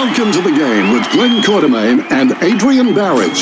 [0.00, 3.36] Welcome to the game with Glenn Quartermain and Adrian Barrett.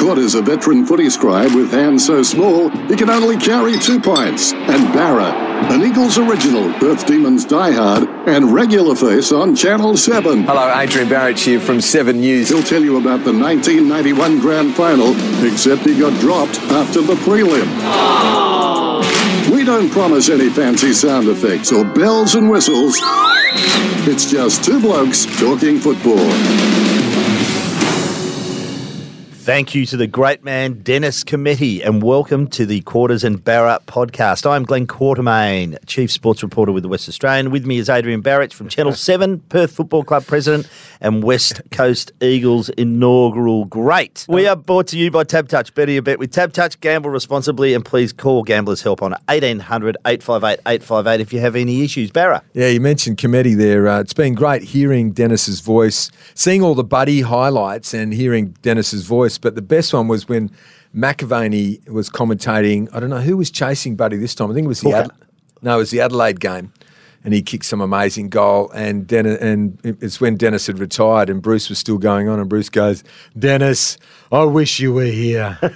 [0.00, 4.00] Court is a veteran footy scribe with hands so small he can only carry two
[4.00, 4.52] pints.
[4.52, 5.32] And Barra,
[5.72, 10.42] an Eagles original, Perth Demons diehard, and regular face on Channel 7.
[10.42, 12.48] Hello, Adrian Barrett here from 7 News.
[12.48, 15.12] He'll tell you about the 1991 Grand Final,
[15.46, 17.62] except he got dropped after the prelim.
[18.74, 18.85] We
[19.66, 22.96] don't promise any fancy sound effects or bells and whistles.
[24.06, 26.95] It's just two blokes talking football.
[29.46, 33.78] Thank you to the great man Dennis Cometti and welcome to the Quarters and Barra
[33.86, 34.44] podcast.
[34.44, 37.52] I'm Glenn Quartermain, Chief Sports Reporter with the West Australian.
[37.52, 40.68] With me is Adrian Barrett from Channel 7, Perth Football Club President
[41.00, 44.26] and West Coast Eagles inaugural great.
[44.28, 45.72] We are brought to you by Tab Touch.
[45.72, 46.80] Better your bet with Tab Touch.
[46.80, 51.84] Gamble responsibly and please call Gamblers Help on 1800 858 858 if you have any
[51.84, 52.10] issues.
[52.10, 52.42] Barra.
[52.52, 53.86] Yeah, you mentioned Cometti there.
[53.86, 59.06] Uh, it's been great hearing Dennis's voice, seeing all the buddy highlights and hearing Dennis's
[59.06, 59.35] voice.
[59.38, 60.50] But the best one was when
[60.94, 62.88] McAvaney was commentating.
[62.92, 64.50] I don't know who was chasing Buddy this time.
[64.50, 65.10] I think it was the Ad-
[65.62, 66.72] no, it was the Adelaide game,
[67.26, 68.70] and he kicked some amazing goal.
[68.70, 72.38] And Dennis, and it's when Dennis had retired, and Bruce was still going on.
[72.40, 73.04] And Bruce goes,
[73.38, 73.98] "Dennis,
[74.32, 75.58] I wish you were here."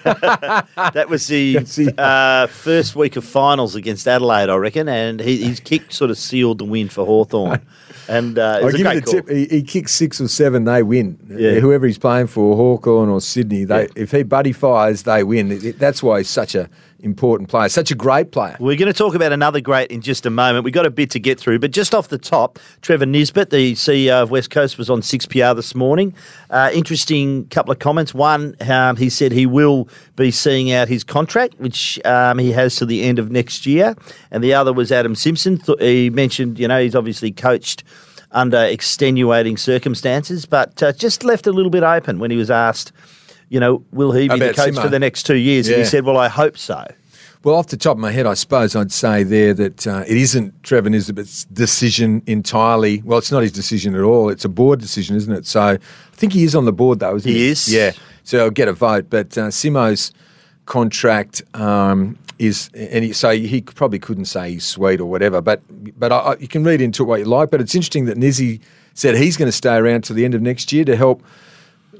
[0.94, 1.58] That was the
[1.98, 6.18] uh, first week of finals against Adelaide, I reckon, and he, his kick sort of
[6.18, 7.60] sealed the win for Hawthorn.
[8.08, 9.12] And uh, I'll give you the call.
[9.14, 9.28] tip.
[9.28, 11.16] He, he kicks six or seven, they win.
[11.28, 11.60] Yeah.
[11.60, 13.88] Whoever he's playing for, Hawthorn or Sydney, they Yeah.
[13.94, 15.52] if he buddy fires, they win.
[15.52, 16.68] It- it- that's why he's such a
[17.02, 18.56] important player, such a great player.
[18.60, 20.64] We're going to talk about another great in just a moment.
[20.64, 23.74] We've got a bit to get through, but just off the top, Trevor Nisbet, the
[23.74, 26.14] CEO of West Coast, was on 6PR this morning.
[26.50, 28.14] Uh, interesting couple of comments.
[28.14, 32.76] One, um, he said he will be seeing out his contract, which um, he has
[32.76, 33.96] to the end of next year.
[34.30, 35.58] And the other was Adam Simpson.
[35.58, 37.84] Th- he mentioned, you know, he's obviously coached
[38.32, 42.92] under extenuating circumstances, but uh, just left a little bit open when he was asked,
[43.50, 44.82] you know, will he be the coach Simo.
[44.82, 45.68] for the next two years?
[45.68, 46.86] And he said, well, I hope so.
[47.42, 50.16] Well, off the top of my head, I suppose I'd say there that uh, it
[50.16, 53.02] isn't Trevor Nisbet's decision entirely.
[53.02, 54.28] Well, it's not his decision at all.
[54.28, 55.46] It's a board decision, isn't it?
[55.46, 55.78] So I
[56.12, 57.38] think he is on the board, though, isn't he?
[57.38, 57.72] He is.
[57.72, 57.92] Yeah.
[58.24, 59.06] So he'll get a vote.
[59.08, 60.12] But uh, Simo's
[60.66, 65.40] contract um, is, and he, so he probably couldn't say he's sweet or whatever.
[65.40, 65.62] But
[65.98, 67.50] but I, I, you can read into it what you like.
[67.50, 68.60] But it's interesting that Nizzy
[68.92, 71.24] said he's going to stay around till the end of next year to help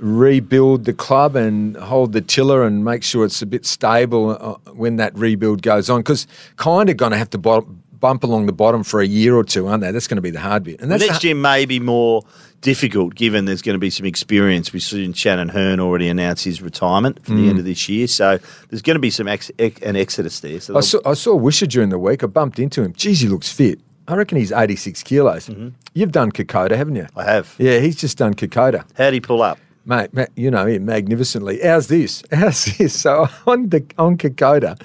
[0.00, 4.72] rebuild the club and hold the tiller and make sure it's a bit stable uh,
[4.72, 6.00] when that rebuild goes on.
[6.00, 7.62] Because kind of going to have to bo-
[8.00, 9.90] bump along the bottom for a year or two, aren't they?
[9.92, 10.80] That's going to be the hard bit.
[10.80, 12.22] And Well, next the, year may be more
[12.62, 14.72] difficult given there's going to be some experience.
[14.72, 17.50] We've seen Shannon Hurn already announce his retirement for the Mm.
[17.50, 18.38] end of this year, so
[18.68, 20.60] there's going to be some ex- ex- an exodus there.
[20.60, 22.22] So I saw, I saw Woosha during the week.
[22.22, 22.92] I bumped into him.
[22.94, 23.80] Geez, he looks fit.
[24.08, 25.48] I reckon he's 86 kilos.
[25.94, 27.02] You've done Kokoda, haven't you?
[27.04, 27.18] Mm-hmm.
[27.18, 27.54] I have.
[27.58, 28.84] Yeah, he's just done Kokoda.
[28.96, 29.58] How'd he pull up?
[29.84, 31.60] Mate, ma- you know him magnificently.
[31.62, 32.22] How's this?
[32.32, 33.00] How's this?
[33.00, 34.78] So on the on Kokoda,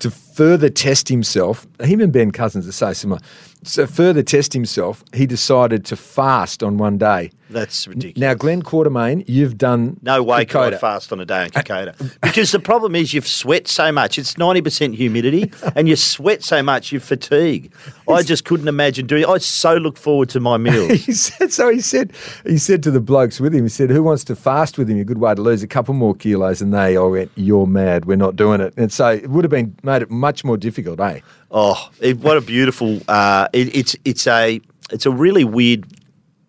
[0.00, 3.20] to further test himself, him and Ben Cousins are so similar.
[3.68, 7.30] So further test himself, he decided to fast on one day.
[7.50, 8.20] That's ridiculous.
[8.20, 11.94] Now, Glenn Quartermain, you've done no way can I fast on a day in Kokoda.
[12.20, 14.18] because the problem is you've sweat so much.
[14.18, 17.72] It's 90% humidity, and you sweat so much you fatigue.
[18.08, 20.88] I just couldn't imagine doing I so look forward to my meals.
[21.08, 21.70] He said so.
[21.70, 22.12] He said
[22.44, 23.62] he said to the blokes with him.
[23.62, 24.98] He said, "Who wants to fast with him?
[24.98, 28.04] A good way to lose a couple more kilos." And they all went, "You're mad.
[28.04, 31.00] We're not doing it." And so it would have been made it much more difficult,
[31.00, 31.20] eh?
[31.50, 33.00] Oh, it, what a beautiful!
[33.08, 34.60] Uh, it, it's it's a
[34.90, 35.86] it's a really weird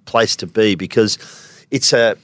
[0.06, 1.18] place to be because
[1.72, 2.16] it's a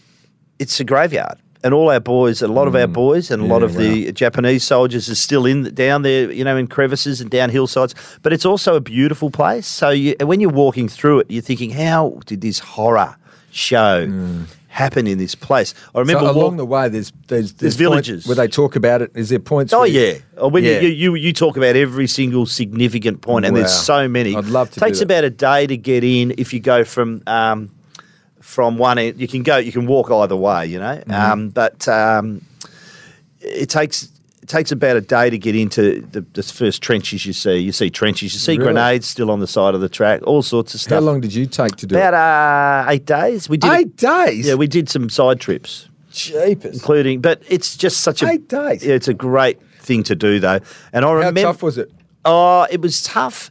[0.59, 3.61] it's a graveyard, and all our boys, a lot of our boys, and a lot
[3.61, 3.69] Mm.
[3.69, 7.29] Yeah, of the Japanese soldiers are still in down there, you know, in crevices and
[7.29, 7.95] down hillsides.
[8.21, 9.67] But it's also a beautiful place.
[9.67, 13.15] So you, when you're walking through it, you're thinking, how did this horror
[13.51, 14.05] show
[14.75, 15.73] happen in this place?
[15.95, 18.27] I remember so along walk- the way, there's there's, There's points villages.
[18.27, 19.11] where they talk about it.
[19.15, 19.71] Is there points?
[19.73, 20.15] Oh yeah.
[20.37, 20.79] Oh, when Yeah.
[20.81, 24.35] You, you you talk about every single significant point, and there's so many.
[24.35, 26.33] I'd love to do Takes about a day to get in.
[26.37, 27.71] If you go from um,
[28.41, 29.57] from one end, you can go.
[29.57, 30.65] You can walk either way.
[30.67, 31.11] You know, Mm-hmm.
[31.11, 32.41] um, but um,
[33.41, 34.11] it takes.
[34.45, 37.55] It takes about a day to get into the, the first trenches you see.
[37.57, 38.73] You see trenches, you see Really?
[38.73, 40.93] grenades still on the side of the track, all sorts of stuff.
[40.93, 42.87] How long did you take to do About it?
[42.87, 43.49] uh, eight days.
[43.49, 44.45] We did it- Eight days.
[44.45, 46.75] Yeah, we did some side trips Jeepers.
[46.75, 47.21] including.
[47.21, 48.85] But it's just such a Eight days.
[48.85, 50.59] Yeah, it's a great thing to do though.
[50.93, 51.91] And I How remember tough was it?
[52.23, 53.49] Oh, it was tough.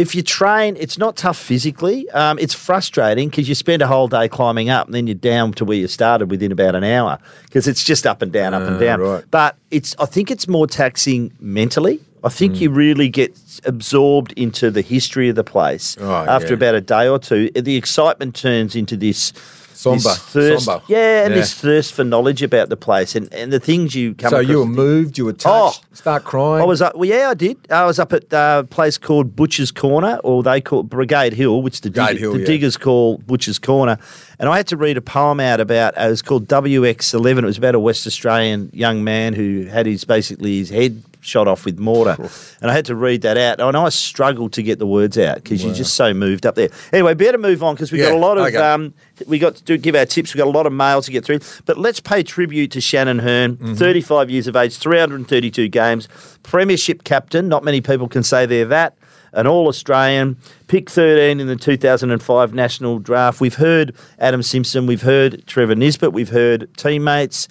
[0.00, 2.08] If you train, it's not tough physically.
[2.10, 5.52] Um, it's frustrating because you spend a whole day climbing up and then you're down
[5.54, 8.62] to where you started within about an hour because it's just up and down, up
[8.62, 9.00] and Ah, down.
[9.00, 9.24] right.
[9.30, 12.00] But it's, I think it's more taxing mentally.
[12.24, 16.54] I think you really get absorbed into the history of the place Oh, after yeah.
[16.54, 17.50] about a day or two.
[17.50, 19.32] The excitement turns into this.
[19.80, 20.84] Somber, thirst, somber.
[20.88, 21.40] yeah, and Yeah.
[21.40, 24.28] this thirst for knowledge about the place and, and the things you come.
[24.30, 26.62] So across you were moved, you were touched, Oh, start crying.
[26.62, 26.94] I was up.
[26.96, 27.56] Well, yeah, I did.
[27.70, 31.32] I was up at uh, a place called Butcher's Corner, or they call it Brigade
[31.32, 32.46] Hill, which the, dig- Hill, the yeah.
[32.46, 33.98] diggers call Butcher's Corner.
[34.38, 35.96] And I had to read a poem out about.
[35.98, 37.38] Uh, it was called WX11.
[37.38, 41.46] It was about a West Australian young man who had his basically his head shot
[41.48, 42.16] off with mortar,
[42.60, 43.60] and I had to read that out.
[43.60, 46.70] And I struggled to get the words out because you're just so moved up there.
[46.92, 48.46] Anyway, better move on because we got Yeah, a lot of.
[48.46, 48.56] okay.
[48.56, 48.94] Um,
[49.26, 50.32] we got to do, give our tips.
[50.34, 53.18] We've got a lot of mail to get through, but let's pay tribute to Shannon
[53.18, 53.56] Hurn.
[53.56, 53.74] Mm-hmm.
[53.74, 56.08] 35 years of age, 332 games,
[56.42, 57.48] Premiership captain.
[57.48, 58.96] Not many people can say they're that.
[59.32, 63.40] An All Australian, pick 13 in the 2005 national draft.
[63.40, 67.46] We've heard Adam Simpson, we've heard Trevor Nisbet, we've heard teammates.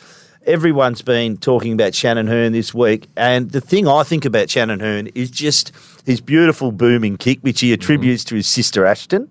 [0.46, 4.80] Everyone's been talking about Shannon Hurn this week, and the thing I think about Shannon
[4.80, 5.72] Hurn is just
[6.06, 9.30] his beautiful booming kick, which he attributes to his sister Ashton.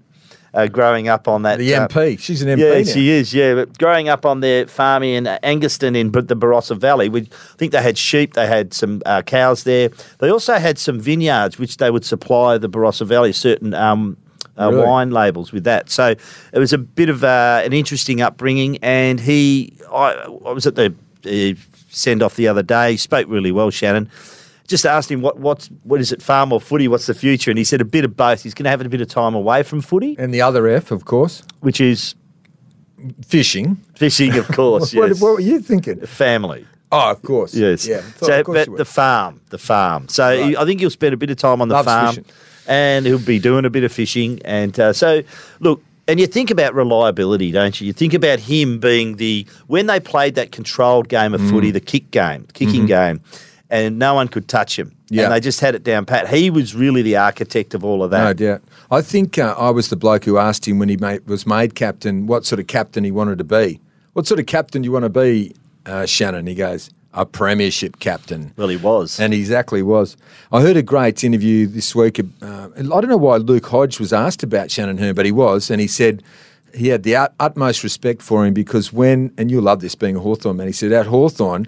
[0.55, 2.19] Uh, growing up on that the uh, MP.
[2.19, 2.61] She's an MP.
[2.61, 2.93] yeah, now.
[2.93, 3.35] she is.
[3.35, 7.23] Yeah, but growing up on their farm in uh, Angaston in the Barossa Valley, we
[7.23, 9.91] I think they had sheep, they had some uh, cows there.
[10.19, 14.17] They also had some vineyards, which they would supply the Barossa Valley certain um,
[14.59, 14.87] uh, Really?
[14.87, 15.91] wine labels with that.
[15.91, 16.09] So
[16.53, 18.79] it was a bit of uh, an interesting upbringing.
[18.83, 20.13] And he, I,
[20.47, 20.95] I was at the
[21.27, 21.59] uh,
[21.91, 22.93] send off the other day.
[22.93, 24.11] He spoke really well, Shannon.
[24.67, 26.89] Just asked him what what's what is it, farm or footy?
[26.89, 27.51] What's the future?
[27.51, 28.43] And he said a bit of both.
[28.43, 30.91] He's going to have a bit of time away from footy, And the other F,
[30.91, 32.15] of course, which is
[33.27, 33.77] fishing.
[33.95, 34.93] fishing, of course.
[34.95, 35.21] what, yes.
[35.23, 36.01] what were you thinking?
[36.07, 36.67] family.
[36.91, 37.55] Oh, of course.
[37.55, 37.87] Yes.
[37.87, 38.01] Yeah.
[38.17, 40.09] So, but the farm, the farm.
[40.09, 42.25] So he- I think he'll spend a bit of time on the Loves farm, fishing.
[42.69, 44.41] And he'll be doing a bit of fishing.
[44.45, 45.23] And uh, so,
[45.59, 47.87] look, and you think about reliability, don't you?
[47.89, 51.51] You think about him being the when they played that controlled game of Mm.
[51.51, 53.21] footy, the kick game, kicking game,
[53.69, 54.89] and no one could touch him.
[54.89, 55.15] Mm-hmm.
[55.15, 55.25] Yeah.
[55.25, 56.29] And they just had it down pat.
[56.29, 58.37] He was really the architect of all of No that.
[58.37, 58.63] doubt.
[58.91, 61.75] I think uh, I was the bloke who asked him when he made, was made
[61.75, 63.81] captain what sort of captain he wanted to be.
[64.15, 65.55] What sort of captain do you want to be,
[65.87, 66.47] uh, Shannon?
[66.47, 68.53] He goes, a premiership captain.
[68.57, 69.19] Well, he was.
[69.19, 70.17] And he exactly was.
[70.53, 72.21] I heard a great interview this week.
[72.43, 75.71] Uh, I don't know why Luke Hodge was asked about Shannon Hurn, but he was,
[75.71, 76.23] and he said
[76.75, 80.17] he had the ut- utmost respect for him because when, and you'll love this being
[80.17, 81.67] a Hawthorn man, he said at Hawthorn,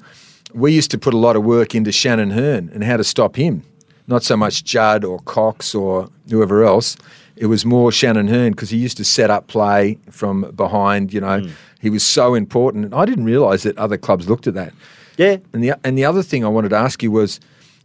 [0.53, 3.37] we used to put a lot of work into Shannon Hurn and how to stop
[3.37, 3.63] him.
[4.07, 6.97] Not so much Judd or Cox or whoever else.
[7.37, 11.15] It was more Shannon Hurn because he used to set up play from behind.
[11.15, 11.49] You know,
[11.81, 12.85] he was so important.
[12.87, 14.75] And I didn't realise that other clubs looked at that.
[15.21, 15.37] Yeah.
[15.53, 17.41] And the and the other thing I wanted to ask you was,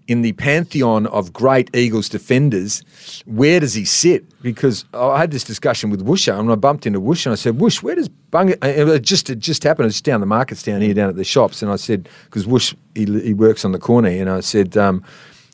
[0.08, 2.82] in the pantheon of great Eagles defenders,
[3.26, 4.24] where does he sit?
[4.42, 7.60] Because I had this discussion with Woosha, and I bumped into Woosh, and I said,
[7.60, 9.88] "Woosh, where does Bunga?" It just it just happened.
[9.88, 12.74] It's down the markets down here, down at the shops, and I said, because Woosh
[12.94, 15.04] he, he works on the corner, and I said, um,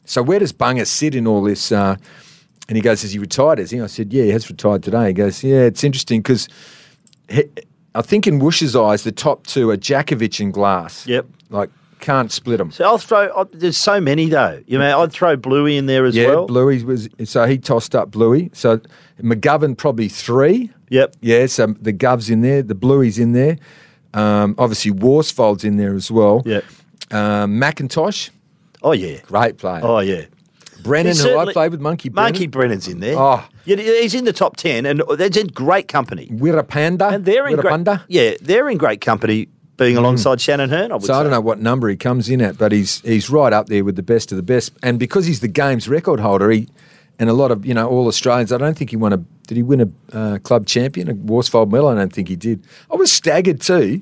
[0.06, 1.96] "So where does Bunga sit in all this?" Uh,
[2.68, 3.58] and he goes, "Is he retired?
[3.58, 6.48] Is he?" I said, "Yeah, he has retired today." He goes, "Yeah, it's interesting because."
[7.94, 11.06] I think in Woosh's eyes, the top two are Jakovich and Glass.
[11.08, 11.28] Yep.
[11.50, 11.70] Like,
[12.02, 12.72] can't split them.
[12.72, 13.32] So I'll throw.
[13.36, 14.62] i there's so many though.
[14.66, 16.48] You know, I'd throw Bluey in there as yeah, well.
[16.48, 18.50] Bluey was so he tossed up Bluey.
[18.54, 18.82] So
[19.22, 20.72] McGovern probably three.
[20.90, 21.16] Yep.
[21.22, 23.58] Yeah, so the Gov's in there, the Bluey's in there.
[24.14, 26.42] Um, obviously Worsfold's in there as well.
[26.46, 26.66] Yep.
[27.12, 28.30] Um, McIntosh,
[28.82, 29.20] Oh yeah.
[29.22, 29.82] great player.
[29.84, 30.26] Oh yeah.
[30.84, 32.34] Brennan, who I played with Monkey Brennan.
[32.34, 33.18] Monkey Brennan's in there.
[33.18, 33.46] Oh.
[33.66, 36.28] Yeah, he's in the top ten, and that's in great company.
[36.28, 37.14] Wirrpanda.
[37.14, 37.74] And they're in great.
[37.74, 38.04] Wirrpanda.
[38.08, 39.48] Yeah, they're in great company,
[39.78, 40.92] being alongside Shannon Hurn.
[40.92, 41.20] I would So say.
[41.20, 43.84] I don't know what number he comes in at, but he's he's right up there
[43.84, 44.74] with the best of the best.
[44.82, 46.68] And because he's the game's record holder, he
[47.20, 48.52] and a lot of you know all Australians.
[48.52, 49.18] I don't think he won a.
[49.48, 51.90] Did he win a uh, club champion, a Worsfold medal?
[51.90, 52.64] I don't think he did.
[52.92, 54.00] I was staggered too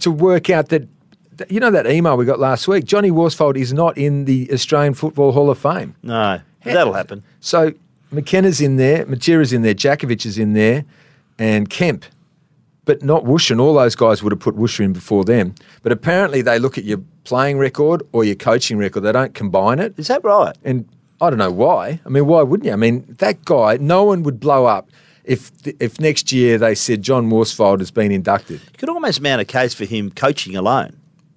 [0.00, 0.88] to work out that.
[1.36, 2.86] that- You know that email we got last week.
[2.86, 5.94] Johnny Worsfold is not in the Australian Football Hall of Fame.
[6.02, 7.22] No, that'll happen.
[7.40, 7.72] So
[8.10, 10.84] McKenna's in there, Matera's in there, Jakovich is in there,
[11.38, 12.04] and Kemp.
[12.84, 15.56] But not Woosh, and all those guys would have put Woosh in before them.
[15.82, 19.00] But apparently they look at your playing record or your coaching record.
[19.00, 19.94] They don't combine it.
[19.96, 20.56] Is that right?
[20.64, 20.88] And
[21.20, 22.00] I don't know why.
[22.06, 22.72] I mean, why wouldn't you?
[22.72, 24.88] I mean, that guy, no one would blow up
[25.24, 28.60] if if next year they said John Worsfold has been inducted.
[28.60, 30.96] You could almost mount a case for him coaching alone.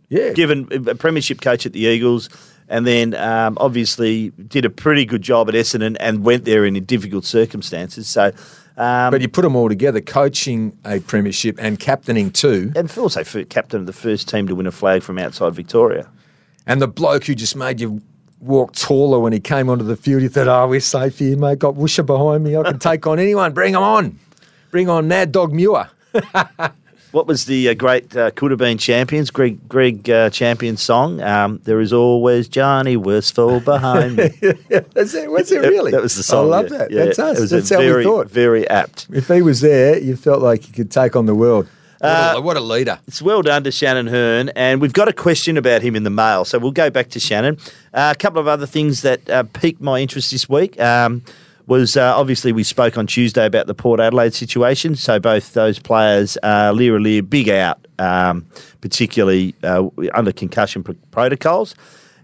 [0.09, 0.33] Yeah.
[0.33, 2.29] Given a premiership coach at the Eagles,
[2.69, 6.81] and then um, obviously did a pretty good job at Essendon and went there in
[6.85, 8.07] difficult circumstances.
[8.07, 8.31] So,
[8.77, 13.23] um, but you put them all together, coaching a premiership and captaining two, and also
[13.23, 16.09] for captain of the first team to win a flag from outside Victoria.
[16.65, 18.01] And the bloke who just made you
[18.39, 21.59] walk taller when he came onto the field, he thought, oh, we're safe here, mate.
[21.59, 22.55] Got Woosha behind me.
[22.55, 23.53] I can take on anyone.
[23.53, 24.19] Bring him on.
[24.71, 25.89] Bring on Mad Dog Muir.
[27.11, 31.21] What was the uh, great uh, could have been champions Greg Greg uh, champion song?
[31.21, 34.27] Um, there is always Johnny Worsfold behind me.
[34.93, 35.31] That's it.
[35.31, 35.91] Was it really?
[35.91, 36.45] that was the song.
[36.45, 36.77] I love yeah.
[36.77, 36.91] that.
[36.91, 37.49] Yeah, That's us.
[37.49, 38.29] That's how very, we thought.
[38.29, 39.07] Very apt.
[39.11, 41.67] If he was there, you felt like you could take on the world.
[41.99, 42.99] What, Uh, a, what a leader.
[43.07, 46.09] It's well done to Shannon Hurn, and we've got a question about him in the
[46.11, 47.57] mail, so we'll go back to Shannon.
[47.91, 51.23] Uh, a couple of other things that uh, piqued my interest this week um,
[51.69, 54.95] was uh, obviously we spoke on Tuesday about the Port Adelaide situation.
[54.95, 58.45] So both those players, uh, Lear Lear, big out, um,
[58.81, 61.75] particularly uh, under concussion pr- protocols.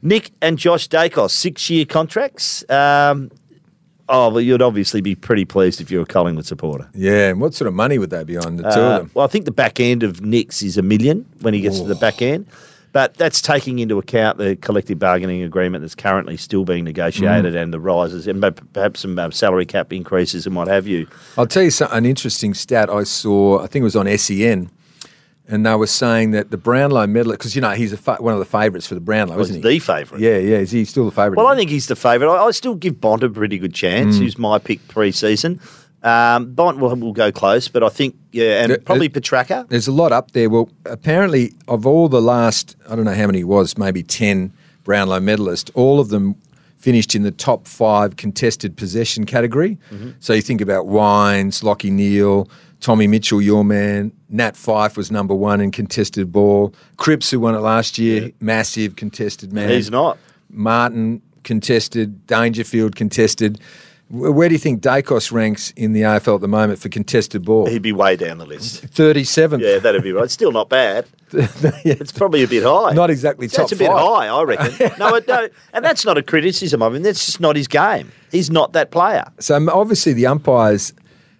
[0.01, 2.69] Nick and Josh Daicos, six-year contracts.
[2.69, 3.31] Um,
[4.09, 6.89] oh, well, you'd obviously be pretty pleased if you're a Collingwood supporter.
[6.93, 9.11] Yeah, and what sort of money would they be on, the two Uh, of them?
[9.13, 11.87] Well, I think the back end of Nick's is a million when he gets to
[11.87, 12.45] the back end.
[12.95, 17.61] But that's taking into account the collective bargaining agreement that's currently still being negotiated Mm.
[17.63, 21.05] and the rises and perhaps- some uh, salary cap increases and what have you.
[21.37, 23.59] I'll tell you some, an interesting stat I saw.
[23.61, 24.69] I think it was on SEN,
[25.45, 28.31] and they were saying that the Brownlow medalist, because you know he's a fa- one
[28.31, 29.69] of the favourites for the Brownlow, Was isn't he?
[29.71, 30.21] the favourite.
[30.21, 30.59] Yeah, yeah.
[30.59, 31.35] Is he still the favourite?
[31.35, 32.33] Well, I think he's the favourite.
[32.33, 33.75] I, I still give Bont a pretty good Mm.
[33.75, 34.17] chance.
[34.19, 35.59] Who's my pick pre-season?
[36.05, 39.67] Um, Bont will, will go close, but I think yeah, and The- probably Petracca.
[39.69, 40.49] There's a lot up there.
[40.49, 44.53] Well, apparently, of all the last, I don't know how many it was, maybe 10
[44.83, 46.35] Brownlow medalists, all of them
[46.77, 49.79] finished in the top five contested possession category.
[49.91, 50.11] Mm-hmm.
[50.19, 52.47] So you think about Wines, Lockie Neale,
[52.81, 54.11] Tommy Mitchell, your man.
[54.29, 56.71] Nat Fyfe was number one in contested ball.
[56.97, 59.69] Cripps, who won it last year, massive contested man.
[59.69, 60.19] He's not.
[60.51, 63.59] Martin contested, Dangerfield contested.
[64.09, 67.43] Wh- Where do you think Daicos ranks in the AFL at the moment for contested
[67.45, 67.67] ball?
[67.67, 68.85] He'd be way down the list.
[68.87, 69.61] 37th.
[69.61, 70.29] Yeah, that'd be right.
[70.29, 71.05] Still not bad.
[71.33, 72.93] It's probably a bit high.
[72.93, 73.99] Not exactly That's top a bit five.
[73.99, 74.91] high, I reckon.
[74.99, 77.03] no, it, no, and that's not a criticism of him.
[77.03, 78.11] That's just not his game.
[78.31, 79.25] He's not that player.
[79.39, 80.93] So obviously the umpires,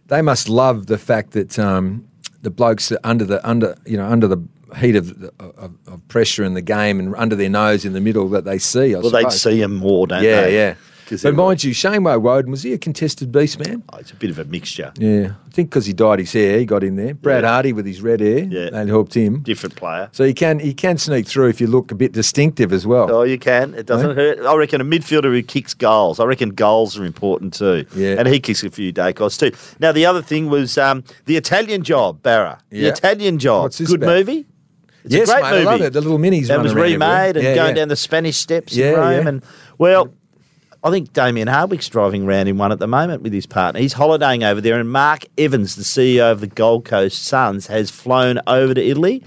[0.07, 2.07] they must love the fact that um,
[2.41, 4.37] the blokes are under the under you know under the
[4.77, 8.27] heat of, of, of pressure in the game and under their nose in the middle
[8.29, 8.93] that they see.
[8.95, 10.29] I Well, they'd see him more, don't they?
[10.29, 10.55] Yeah, they?
[10.55, 10.73] yeah.
[10.73, 10.81] 'Cause
[11.21, 13.83] But mind you, Shane Woewodin was he a contested beast man?
[13.93, 14.91] Oh, it's a bit of a mixture.
[14.97, 17.13] Yeah, I think because he dyed his hair, he got in there.
[17.13, 17.49] Brad Yeah.
[17.61, 18.69] Hardie with his red hair, Yeah.
[18.71, 19.41] that helped him.
[19.41, 20.09] Different player.
[20.11, 23.11] So he can he can sneak through if you look a bit distinctive as well.
[23.11, 23.73] Oh, you can.
[23.75, 24.39] It doesn't hurt.
[24.45, 26.19] I reckon a midfielder who kicks goals.
[26.19, 27.85] I reckon goals are important too.
[27.95, 28.15] Yeah.
[28.17, 29.51] And he kicks a few Daicos too.
[29.79, 32.59] Now, the other thing was um, the Italian job, Barra.
[32.69, 33.63] The Italian job.
[33.63, 34.15] What's this Good about?
[34.17, 34.45] movie.
[35.03, 35.67] It's yes, a great mate, movie.
[35.67, 35.93] I love it.
[35.93, 37.51] The little minis That was remade everywhere.
[37.51, 39.11] and going down the Spanish steps Yeah, in Rome.
[39.11, 39.27] yeah.
[39.29, 39.43] And
[39.77, 40.09] well,
[40.85, 43.79] I think Damien Hardwick's driving around in one at the moment with his partner.
[43.79, 47.89] He's holidaying over there, and Mark Evans, the CEO of the Gold Coast Suns, has
[47.89, 49.23] flown over to Italy.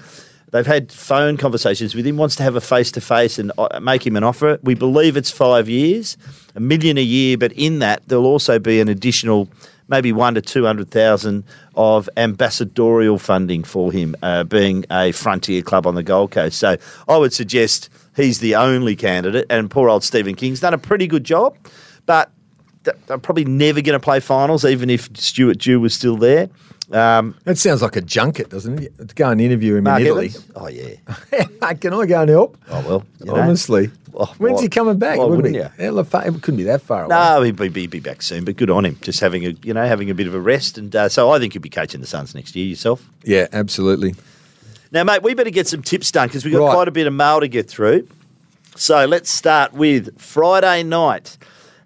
[0.53, 2.17] They've had phone conversations with him.
[2.17, 4.61] Wants to have a face to face and uh, make him an offer.
[4.63, 6.17] We believe it's five years,
[6.55, 9.49] a million a year, but in that there'll also be an additional
[9.89, 11.43] maybe one to two hundred thousand
[11.75, 16.57] of ambassadorial funding for him, uh, being a frontier club on the Gold Coast.
[16.57, 16.77] So
[17.09, 21.07] I would suggest he's the only candidate, and poor old Steven King's done a pretty
[21.07, 21.57] good job,
[22.05, 22.31] but
[22.83, 26.49] they're probably never going to play finals, even if Stuart Dew was still there.
[26.91, 29.09] Um, That sounds like a junket, doesn't it?
[29.09, 30.27] To go and interview him Mark in Italy.
[30.29, 30.51] Evans?
[30.57, 30.95] Oh yeah.
[31.75, 32.57] Can I go and help?
[32.71, 33.05] Oh well.
[33.23, 33.35] you.
[33.35, 33.91] Honestly.
[34.15, 35.19] Oh, When's why- he coming back?
[35.19, 35.85] why wouldn't wouldn't he?
[35.85, 37.15] It couldn't be that far away.
[37.15, 38.97] No, he'd be, be, be back soon, but good on him.
[39.03, 41.39] Just having a you know having a bit of a rest, and uh, so I
[41.39, 43.07] think you'll be coaching the Suns next year yourself.
[43.23, 44.15] Yeah, absolutely.
[44.91, 46.75] Now, mate, we better get some tips done because we've got Right.
[46.75, 48.07] quite a bit of mail to get through.
[48.77, 51.37] So let's start with Friday night.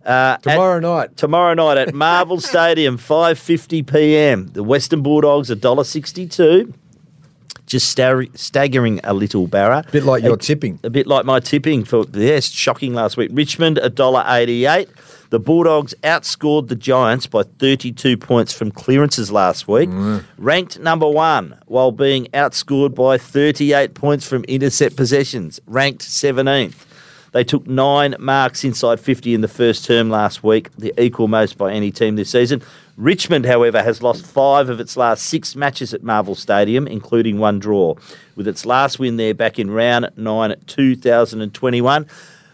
[0.04, 1.16] Uh, at- Tomorrow night.
[1.16, 4.48] tomorrow night at Marvel Stadium, 5:50 p.m.
[4.52, 6.74] The Western Bulldogs $1.62.
[7.66, 9.84] Just star- staggering a little, Barra.
[9.86, 10.78] A bit like your A- tipping.
[10.82, 13.30] A bit like my tipping for yes, shocking last week.
[13.32, 14.88] Richmond $1.88.
[15.30, 19.88] The Bulldogs outscored the Giants by 32 points from clearances last week.
[19.88, 20.24] Mm.
[20.36, 25.58] Ranked number one while being outscored by 38 points from intercept possessions.
[25.66, 26.74] Ranked 17th.
[27.32, 31.56] They took nine marks inside 50 in the first term last week, the equal most
[31.56, 32.62] by any team this season.
[32.96, 37.58] Richmond, however, has lost five of its last six matches at Marvel Stadium, including one
[37.58, 37.94] draw,
[38.36, 42.06] with its last win there back in round nine 2021.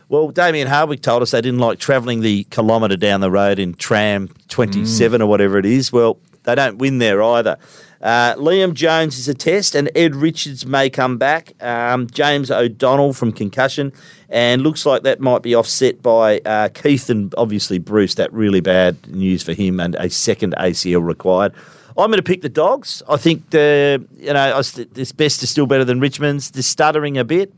[0.09, 3.75] Well, Damien Hardwick told us they didn't like travelling the kilometre down the road in
[3.75, 5.25] tram 27 mm.
[5.25, 5.93] or whatever it is.
[5.93, 7.59] Well, they don't win there either.
[8.01, 11.53] Uh, Liam Jones is a test, and Ed Richards may come back.
[11.63, 13.93] Um, James O'Donnell from concussion,
[14.29, 18.15] and looks like that might be offset by uh, Keith and obviously Bruce.
[18.15, 21.53] That really bad news for him, and a second ACL required.
[21.97, 23.03] I'm going to pick the dogs.
[23.09, 26.53] I think the you know this best is still better than Richmond's.
[26.53, 27.53] They're stuttering a bit.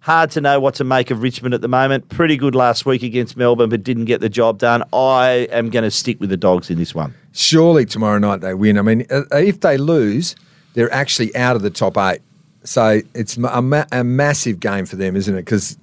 [0.00, 2.08] Hard to know what to make of Richmond at the moment.
[2.08, 4.84] Pretty good last week against Melbourne, but didn't get the job done.
[4.92, 7.14] I am going to stick with the dogs in this one.
[7.32, 8.78] Surely tomorrow night they win.
[8.78, 10.34] I mean, uh, if they lose,
[10.74, 12.20] they're actually out of the top eight.
[12.64, 15.44] So it's a, ma- a massive game for them, isn't it?
[15.44, 15.76] Because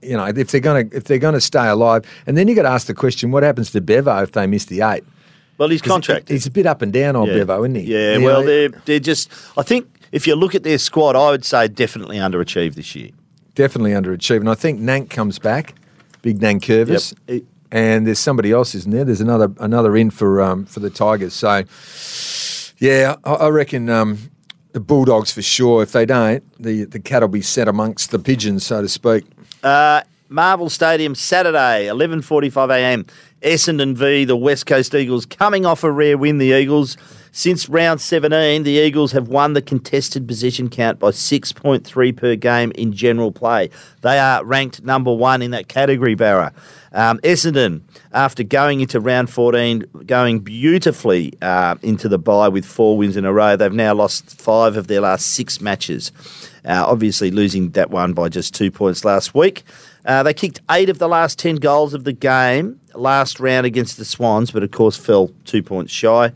[0.00, 2.54] you know if they're going to if they're going to stay alive, and then you
[2.54, 5.04] got to ask the question: What happens to Bevo if they miss the eight?
[5.58, 6.30] Well, he's contracted.
[6.30, 7.34] He's a bit up and down, on yeah.
[7.34, 7.82] Bevo, isn't he?
[7.82, 8.16] Yeah.
[8.16, 9.30] You well, know, they're they're just.
[9.58, 13.10] I think if you look at their squad, I would say definitely underachieved this year.
[13.54, 15.74] definitely underachieved, and I think Nank comes back,
[16.22, 17.42] big Nankervis, Yep.
[17.72, 19.04] And there's somebody else, isn't there?
[19.04, 21.34] There's another another in for um, for the Tigers.
[21.34, 21.64] So
[22.78, 24.30] yeah, I, I reckon um,
[24.72, 25.82] the Bulldogs for sure.
[25.82, 29.24] If they don't, the the cat will be set amongst the pigeons, so to speak.
[29.62, 33.06] Uh, Marvel Stadium Saturday, 11:45 a.m.
[33.42, 36.38] Essendon v the West Coast Eagles coming off a rare win.
[36.38, 36.96] The Eagles
[37.32, 42.72] since round 17, the Eagles have won the contested position count by 6.3 per game
[42.72, 43.70] in general play.
[44.00, 46.52] They are ranked number one in that category, Barra.
[46.92, 47.82] Um, Essendon,
[48.12, 53.24] after going into round 14, going beautifully uh, into the bye with four wins in
[53.24, 56.10] a row, they've now lost five of their last six matches.
[56.64, 59.62] Uh, obviously, losing that one by just two points last week.
[60.04, 63.96] Uh, they kicked eight of the last 10 goals of the game last round against
[63.96, 66.32] the Swans, but of course fell two points shy.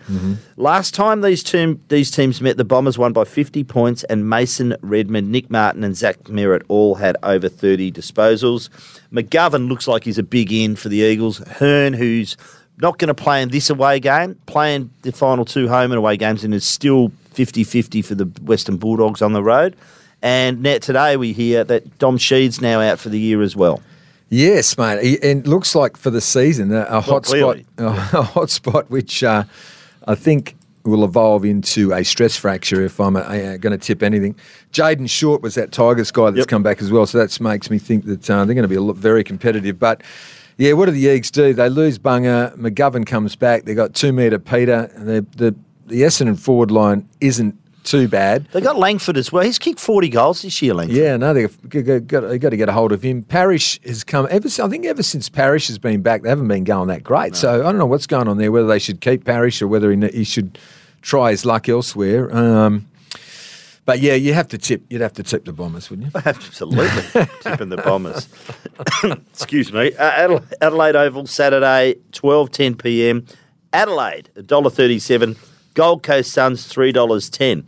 [0.57, 4.77] Last time these, two, these teams met, the Bombers won by 50 points, and Mason
[4.81, 8.69] Redman, Nick Martin, and Zach Merrett all had over 30 disposals.
[9.13, 11.39] McGovern looks like he's a big in for the Eagles.
[11.39, 12.37] Hurn, who's
[12.79, 16.17] not going to play in this away game, playing the final two home and away
[16.17, 19.77] games, and is still 50 50 for the Western Bulldogs on the road.
[20.25, 23.83] And now today we hear that Dom Sheed's now out for the year as well.
[24.31, 25.03] Yes, mate.
[25.05, 27.67] He- And looks like for the season a, a hot spot, clearly.
[27.79, 27.91] a,
[28.23, 29.45] hot spot, which uh,
[30.09, 34.35] I think will evolve into a stress fracture if I'm uh, going to tip anything.
[34.73, 36.49] Jayden Short was that Tigers guy that's Yep.
[36.49, 38.75] come back as well, so that makes me think that uh, they're going to be
[38.77, 39.79] a lot, very competitive.
[39.79, 40.03] But
[40.57, 41.53] yeah, what do the Eagles do?
[41.53, 42.57] They lose Bunga.
[42.57, 43.65] McGovern comes back.
[43.65, 44.91] They got two metre Peter.
[44.95, 45.55] And the the
[45.87, 48.47] the Essendon forward line isn't too bad.
[48.53, 49.45] They got Langford as well.
[49.45, 50.97] He's kicked 40 goals this year, Langford.
[50.97, 53.23] Yeah, no, they've got, got, to get a hold of him.
[53.23, 54.49] Parish has come ever.
[54.49, 57.37] I think ever since Parish has been back, they haven't been going that great.
[57.37, 58.51] So I don't know what's going on there.
[58.51, 60.59] Whether they should keep Parish or whether he, he should
[61.03, 62.35] try his luck elsewhere.
[62.35, 62.89] Um,
[63.85, 64.83] but yeah, you have to tip.
[64.89, 66.21] You'd have to tip the Bombers, wouldn't you?
[66.25, 67.27] Absolutely.
[67.41, 68.29] Tipping the Bombers.
[69.31, 69.95] Excuse me.
[69.95, 73.27] Uh, Adela- Adelaide Oval, Saturday, 12.10 p.m.
[73.73, 75.37] Adelaide, $1.37.
[75.75, 77.65] Gold Coast Suns, $3.10.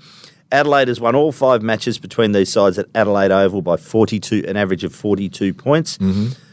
[0.52, 4.56] Adelaide has won all five matches between these sides at Adelaide Oval by 42, an
[4.56, 5.98] average of 42 points.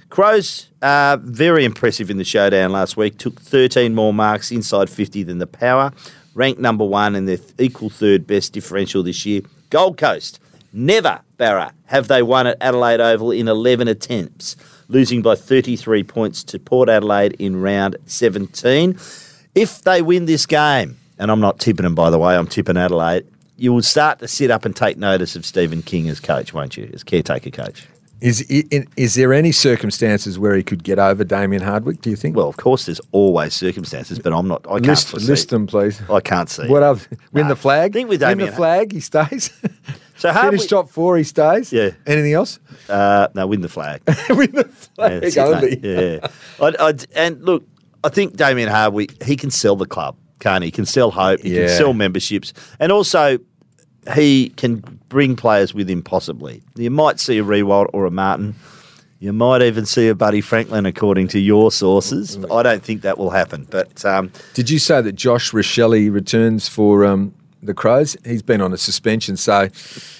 [0.09, 3.17] Crows, uh, very impressive in the showdown last week.
[3.17, 5.91] Took 13 more marks inside 50 than the Power.
[6.35, 9.41] Ranked number one and their th- equal third best differential this year.
[9.69, 10.39] Gold Coast,
[10.71, 14.55] never, Barra, have they won at Adelaide Oval in 11 attempts,
[14.87, 18.97] losing by 33 points to Port Adelaide in round 17.
[19.55, 22.75] If they win this game, and I'm not tipping him, by the way, I'm tipping
[22.77, 26.53] Adelaide, you will start to sit up and take notice of Steven King as coach,
[26.53, 26.89] won't you?
[26.93, 27.87] As caretaker coach.
[28.19, 28.41] Is
[28.95, 32.01] is there any circumstances where he could get over Damien Hardwick?
[32.01, 32.35] Do you think?
[32.37, 34.65] Well, of course, there's always circumstances, but I'm not.
[34.67, 35.27] I can't list, foresee.
[35.27, 36.01] list them, please.
[36.09, 36.67] I can't see.
[36.67, 37.01] What other?
[37.33, 37.49] Win No.
[37.49, 37.91] the flag.
[37.91, 39.49] I think with win the flag, he stays.
[40.15, 41.73] So Hardwick, finish top four, he stays.
[41.73, 41.89] Yeah.
[42.05, 42.59] Anything else?
[42.87, 44.01] Uh, no, win the flag.
[44.29, 45.69] win the flag it, only.
[45.71, 45.79] mate.
[46.21, 46.27] yeah.
[46.65, 47.67] I'd, I'd, and look,
[48.03, 50.67] I think Damien Hardwick, he can sell the club, can't he?
[50.67, 51.67] He can sell hope, he Yeah.
[51.67, 53.37] can sell memberships, and also
[54.15, 56.61] he can bring players with him possibly.
[56.75, 58.55] You might see a Riewoldt or a Martin.
[59.19, 62.37] You might even see a Buddy Franklin, according to your sources.
[62.51, 63.65] I don't think that will happen.
[63.69, 68.17] But um, Did you say that Josh Rachele returns for um, the Crows?
[68.25, 69.69] He's been on a suspension, so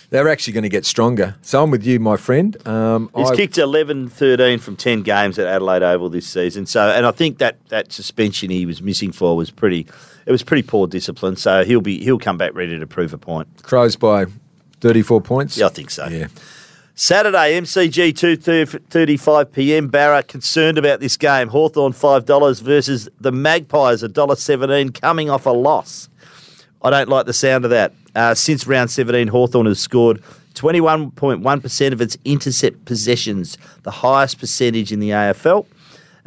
[0.10, 1.36] they're actually going to get stronger.
[1.42, 2.56] So I'm with you, my friend.
[2.66, 6.66] Um, He's I- kicked 11, 13 from 10 games at Adelaide Oval this season.
[6.66, 9.86] So, and I think that, that suspension he was missing for was pretty,
[10.26, 11.36] it was pretty poor discipline.
[11.36, 13.64] So he'll be, he'll come back ready to prove a point.
[13.64, 14.26] Crows by
[14.82, 15.58] 34 points.
[15.58, 16.08] Yeah, I think so.
[16.08, 16.28] Yeah.
[16.96, 19.88] Saturday, MCG 2.35 p.m.
[19.88, 21.48] Barra concerned about this game.
[21.48, 26.08] Hawthorn $5 versus the Magpies, $1.17 coming off a loss.
[26.84, 27.94] I don't like the sound of that.
[28.14, 30.22] Uh, since round 17, Hawthorn has scored
[30.54, 35.66] 21.1% of its intercept possessions, the highest percentage in the AFL.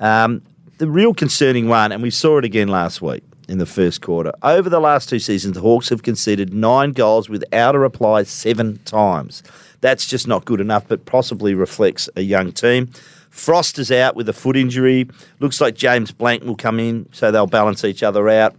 [0.01, 0.43] Um,
[0.79, 4.33] the real concerning one, and we saw it again last week in the first quarter,
[4.43, 8.79] over the last two seasons, the Hawks have conceded nine goals without a reply seven
[8.85, 9.43] times.
[9.81, 12.91] That's just not good enough, but possibly reflects a young team.
[13.31, 15.09] Frost is out with a foot injury.
[15.41, 18.57] Looks like James Blanck will come in, so they'll balance each other out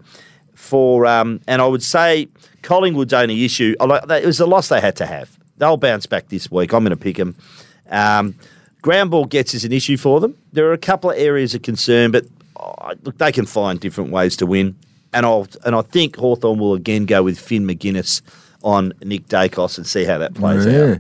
[0.58, 2.28] for um, and I would say
[2.64, 3.76] Collingwood's only issue.
[3.80, 5.38] It was a loss they had to have.
[5.58, 6.74] They'll bounce back this week.
[6.74, 7.36] I'm going to pick them.
[7.90, 8.36] Um,
[8.82, 10.36] ground ball gets is an issue for them.
[10.52, 12.26] There are a couple of areas of concern, but
[13.04, 14.76] look, they can find different ways to win.
[15.14, 18.22] And I'll and I think Hawthorn will again go with Finn Maginness
[18.64, 20.94] on Nick Daicos and see how that plays Yeah.
[20.96, 20.98] out.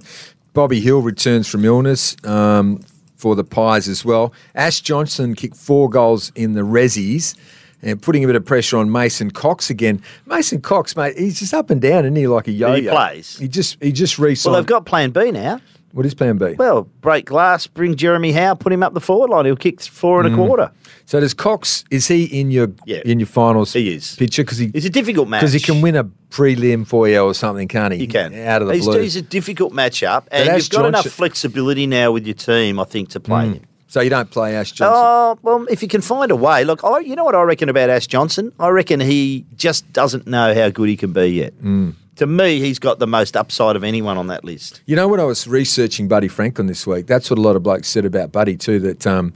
[0.53, 2.79] Bobby Hill returns from illness um,
[3.15, 4.33] for the Pies as well.
[4.55, 7.35] Ash Johnson kicked four goals in the Rezzies
[7.83, 10.01] and putting a bit of pressure on Mason Cox again.
[10.25, 12.25] Mason Cox, mate, he's just up and down, isn't he?
[12.27, 12.81] Like a yo-yo.
[12.81, 13.37] He plays.
[13.37, 14.51] He just he just re-signed.
[14.53, 15.59] Well, they've got Plan B now.
[15.97, 16.53] What is Plan B?
[16.53, 19.45] Well, break glass, bring Jeremy Howe, put him up the forward line.
[19.45, 20.35] He'll kick four and a mm.
[20.35, 20.71] quarter.
[21.05, 21.83] so does Cox?
[21.89, 23.01] Is he in your Yeah.
[23.03, 23.73] in your finals?
[23.73, 24.15] He is.
[24.15, 25.41] picture because he It's a difficult match.
[25.41, 28.01] because he can win a prelim for you or something, can't he?
[28.01, 28.31] He can.
[28.35, 28.99] out of the he's, blue.
[28.99, 32.79] he's a difficult matchup, and Ash you've got enough Johnson- flexibility now with your team,
[32.79, 33.53] I think, to play mm.
[33.55, 33.63] him.
[33.87, 35.01] so you don't play Ash Johnson.
[35.03, 36.63] Oh, well, if you can find a way.
[36.63, 38.51] Look, I, you know what I reckon about Ash Johnson?
[38.59, 41.57] I reckon he just doesn't know how good he can be yet.
[41.59, 41.95] Mm.
[42.17, 44.81] To me, he's got the most upside of anyone on that list.
[44.85, 47.63] You know, when I was researching Buddy Franklin this week, that's what a lot of
[47.63, 48.79] blokes said about Buddy too.
[48.79, 49.33] That um,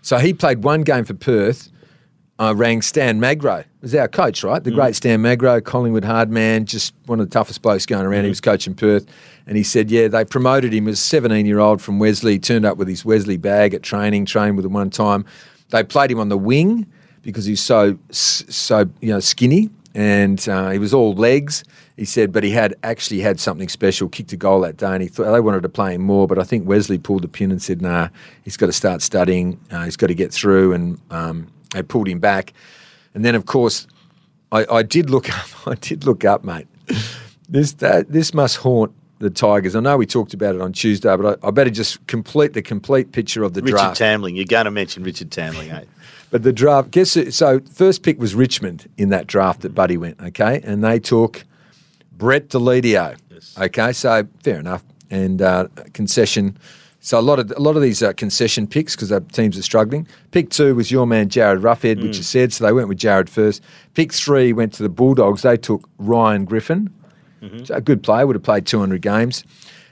[0.00, 1.70] so he played one game for Perth.
[2.38, 4.62] I rang Stan Magro, was our coach, right?
[4.62, 8.24] The great Stan Magro, Collingwood hard man, just one of the toughest blokes going around.
[8.24, 9.06] He was coaching Perth,
[9.46, 12.40] and he said, yeah, they promoted him as a 17 year old from Wesley.
[12.40, 15.24] Turned up with his Wesley bag at training, trained with him one time.
[15.68, 16.86] They played him on the wing
[17.22, 21.62] because he's so so you know skinny, and uh, he was all legs.
[21.96, 25.00] He said, but he had actually had something special, kicked a goal that day, and
[25.02, 26.26] he thought they wanted to play him more.
[26.26, 28.08] But I think Wesley pulled the pin and said, "Nah,
[28.42, 29.60] he's got to start studying.
[29.70, 32.52] Uh, he's got to get through." And um, they pulled him back.
[33.14, 33.86] And then, of course,
[34.50, 35.68] I, I did look up.
[35.68, 36.66] I did look up, mate.
[37.48, 39.76] This that, this must haunt the Tigers.
[39.76, 42.62] I know we talked about it on Tuesday, but I, I better just complete the
[42.62, 44.00] complete picture of the Richard draft.
[44.00, 44.34] Tamling.
[44.36, 45.84] You're going to mention Richard Tambling, eh?
[46.30, 50.20] But the draft, guess so first pick was Richmond in that draft that Buddy went,
[50.20, 51.44] okay, and they took
[52.16, 53.16] Brett Deledio.
[53.58, 56.56] Okay, so fair enough, and uh, concession.
[57.00, 59.62] So a lot of a lot of these uh, concession picks because the teams are
[59.62, 60.06] struggling.
[60.30, 63.28] Pick two was your man Jarryd Roughead, which you said, so they went with Jarryd
[63.28, 63.62] first.
[63.92, 65.42] Pick three went to the Bulldogs.
[65.42, 66.90] They took Ryan Griffin,
[67.64, 69.44] so a good player, would have played 200 games.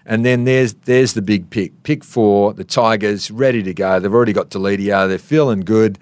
[0.07, 1.83] And then there's there's the big pick.
[1.83, 4.01] Pick four, the Tigers, ready to go.
[4.01, 5.07] They've already got Deledio.
[5.07, 5.99] They're feeling good.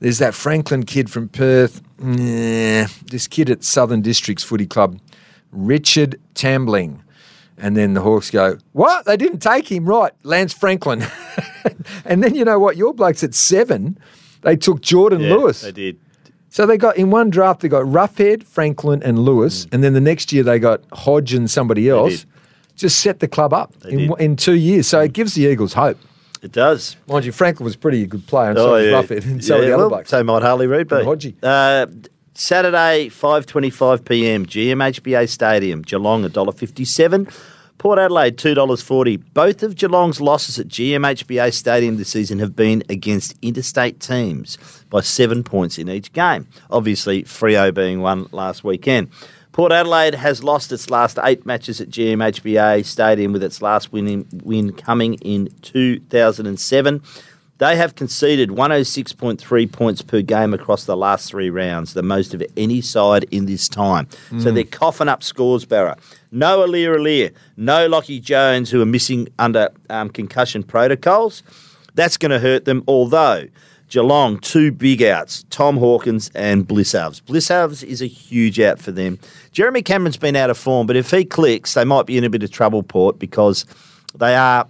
[0.00, 1.80] There's that Franklin kid from Perth.
[1.98, 4.98] Nah, this kid at Southern Districts Footy Club,
[5.52, 7.00] Richard Tambling.
[7.58, 9.04] And then the Hawks go, What?
[9.04, 9.84] They didn't take him.
[9.84, 11.04] Right, Lance Franklin.
[12.04, 12.76] and then you know what?
[12.76, 13.98] Your blokes at seven,
[14.40, 15.60] they took Jordan Yeah, Lewis.
[15.60, 15.98] They did.
[16.48, 20.00] So they got in one draft they got Roughead, Franklin, and Lewis, and then the
[20.02, 22.26] next year they got Hodge and somebody else.
[22.76, 24.86] Just set the club up in, in two years.
[24.86, 25.98] So it gives the Eagles hope.
[26.42, 26.96] It does.
[27.06, 29.60] Mind you, Franklin was pretty a good player, and so was Roughead, and so were
[29.60, 30.10] the Oh, well, other blokes.
[30.10, 30.96] So might Harley Reid be.
[30.96, 31.34] And Hodgie.
[31.42, 31.86] Uh,
[32.34, 37.32] Saturday, 5.25 p.m, GMHBA Stadium, Geelong, $1.57.
[37.78, 39.22] Port Adelaide, $2.40.
[39.34, 44.56] Both of Geelong's losses at GMHBA Stadium this season have been against interstate teams
[44.88, 46.46] by seven points in each game.
[46.70, 49.10] Obviously, Freo being one last weekend.
[49.50, 54.26] Port Adelaide has lost its last eight matches at GMHBA Stadium, with its last win,
[54.44, 57.02] win coming in 2007.
[57.58, 62.42] They have conceded 106.3 points per game across the last three rounds, the most of
[62.56, 64.08] any side in this time.
[64.40, 65.96] So they're coughing up scores, Barra.
[66.32, 71.42] No Aliir Aliir, no Lockie Jones, who are missing under um, concussion protocols.
[71.94, 73.46] That's going to hurt them, although
[73.92, 77.20] Geelong, two big outs, Tom Hawkins and Blicavs.
[77.22, 79.18] Blicavs is a huge out for them.
[79.52, 82.30] Jeremy Cameron's been out of form, but if he clicks, they might be in a
[82.30, 83.66] bit of trouble, Port, because
[84.14, 84.66] they are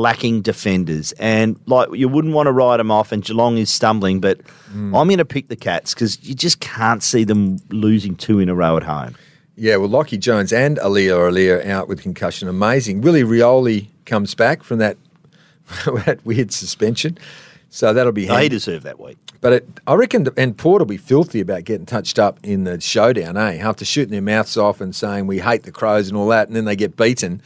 [0.00, 1.12] lacking defenders.
[1.12, 4.40] And like you wouldn't want to write them off, and Geelong is stumbling, but
[4.72, 8.48] I'm going to pick the Cats because you just can't see them losing two in
[8.48, 9.14] a row at home.
[9.56, 12.48] Yeah, well, Lockie Jones and Aliir Aliir out with concussion.
[12.48, 13.02] Amazing.
[13.02, 14.96] Willie Rioli comes back from that,
[16.06, 17.18] that weird suspension.
[17.68, 18.48] So that'll be he handy.
[18.48, 19.18] deserved that week.
[19.40, 22.64] But it, I reckon, the, and Port will be filthy about getting touched up in
[22.64, 23.58] the showdown, eh?
[23.58, 26.56] After shooting their mouths off and saying we hate the Crows and all that, and
[26.56, 27.40] then they get beaten.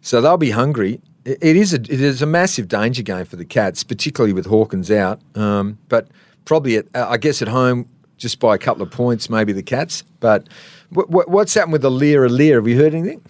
[0.00, 1.00] So they'll be hungry.
[1.26, 4.90] It, is a it is a massive danger game for the Cats, particularly with Hawkins
[4.90, 5.20] out.
[5.34, 6.08] Um, but
[6.44, 9.62] probably, at, uh, I guess, at home, just by a couple of points, maybe the
[9.62, 10.04] Cats.
[10.20, 10.48] But
[10.90, 12.56] what, what, what's happened with the Lear Lear?
[12.60, 13.22] Have you heard anything?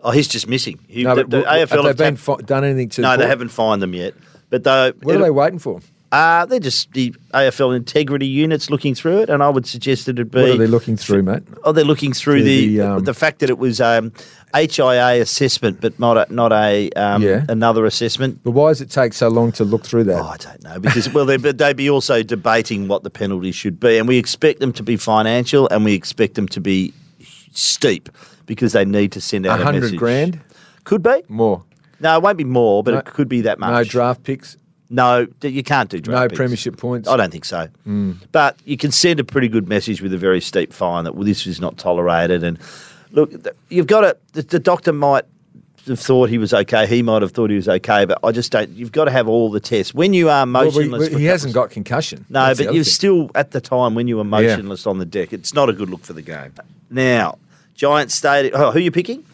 [0.00, 0.78] Oh, he's just missing.
[0.88, 3.00] He, No, the, the w- AFL have they have fi- done anything to?
[3.02, 3.28] no, they Port?
[3.28, 4.14] haven't fined them yet.
[4.50, 5.80] But though, What are they waiting for?
[6.12, 10.18] Uh, they're just the AFL integrity units looking through it, and I would suggest that
[10.20, 10.42] it be.
[10.42, 11.42] What are they looking through, mate?
[11.64, 14.12] Oh, they're looking through Through the the, the, um, fact that it was um,
[14.54, 17.44] HIA assessment, but not a, not a um, Yeah.
[17.48, 18.40] another assessment.
[18.44, 20.20] But why does it take so long to look through that?
[20.20, 23.80] Oh, I don't know because well, they they'd be also debating what the penalty should
[23.80, 26.92] be, and we expect them to be financial, and we expect them to be
[27.52, 28.08] steep
[28.46, 30.40] because they need to send out a, hundred grand
[30.84, 31.22] could be.
[31.28, 31.64] more.
[32.00, 33.72] No, it won't be more, but No- it could be that much.
[33.72, 34.56] No draft picks.
[34.90, 36.36] No, you can't do draft No picks.
[36.36, 37.08] premiership points.
[37.08, 37.68] I don't think so.
[38.32, 41.24] But you can send a pretty good message with a very steep fine that well,
[41.24, 42.44] this is not tolerated.
[42.44, 42.58] And
[43.14, 43.32] Look,
[43.70, 44.16] you've got to.
[44.32, 45.24] The, the doctor might
[45.86, 46.86] have thought he was okay.
[46.86, 48.70] He might have thought he was okay, but I just don't.
[48.70, 51.10] You've got to have all the tests when you are Well, we- motionless.
[51.10, 52.26] we- he hasn't got concussion.
[52.28, 52.92] No, That's but you're thing.
[52.92, 55.32] still at the time when you were motionless on the deck.
[55.32, 56.52] It's not a good look for the game.
[56.90, 57.38] Now,
[57.74, 58.54] Giant Stadium.
[58.56, 59.24] Oh, who are you picking?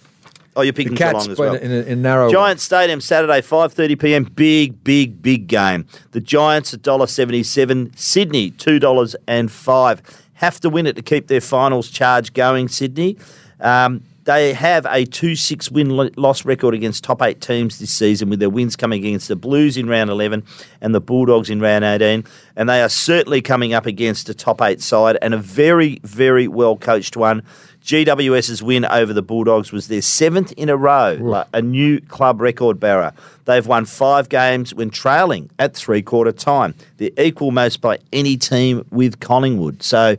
[0.57, 1.55] Oh, you're picking the Geelong as well.
[1.55, 2.29] in, a, in narrow.
[2.31, 4.25] Giant Stadium Saturday, five thirty PM.
[4.25, 5.87] Big, big, big game.
[6.11, 7.97] The Giants $1.77.
[7.97, 10.03] Sydney two dollars and five.
[10.35, 12.69] Have to win it to keep their finals charge going.
[12.69, 13.17] Sydney.
[13.61, 18.29] Um, they have a 2 6 win loss record against top eight teams this season,
[18.29, 20.45] with their wins coming against the Blues in round 11
[20.81, 22.25] and the Bulldogs in round 18.
[22.55, 26.49] And they are certainly coming up against a top eight side and a very, very
[26.49, 27.43] well coached one.
[27.83, 32.43] GWS's win over the Bulldogs was their seventh in a row, like a new club
[32.43, 33.15] record bearer.
[33.47, 36.75] They've won five games when trailing at three quarter time.
[36.99, 39.83] They're equal most by any team with Collingwood.
[39.83, 40.17] So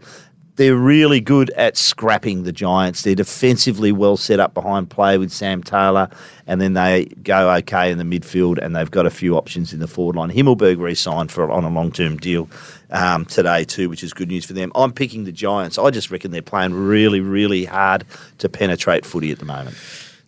[0.55, 3.03] they're really good at scrapping the Giants.
[3.03, 6.09] They're defensively well set up behind play with Sam Taylor,
[6.45, 9.79] and then they go okay in the midfield, and they've got a few options in
[9.79, 10.29] the forward line.
[10.29, 12.49] Himmelberg re-signed for on a long-term deal
[12.89, 14.71] um, today too, which is good news for them.
[14.75, 15.77] I'm picking the Giants.
[15.77, 18.05] I just reckon they're playing really, really hard
[18.39, 19.77] to penetrate footy at the moment.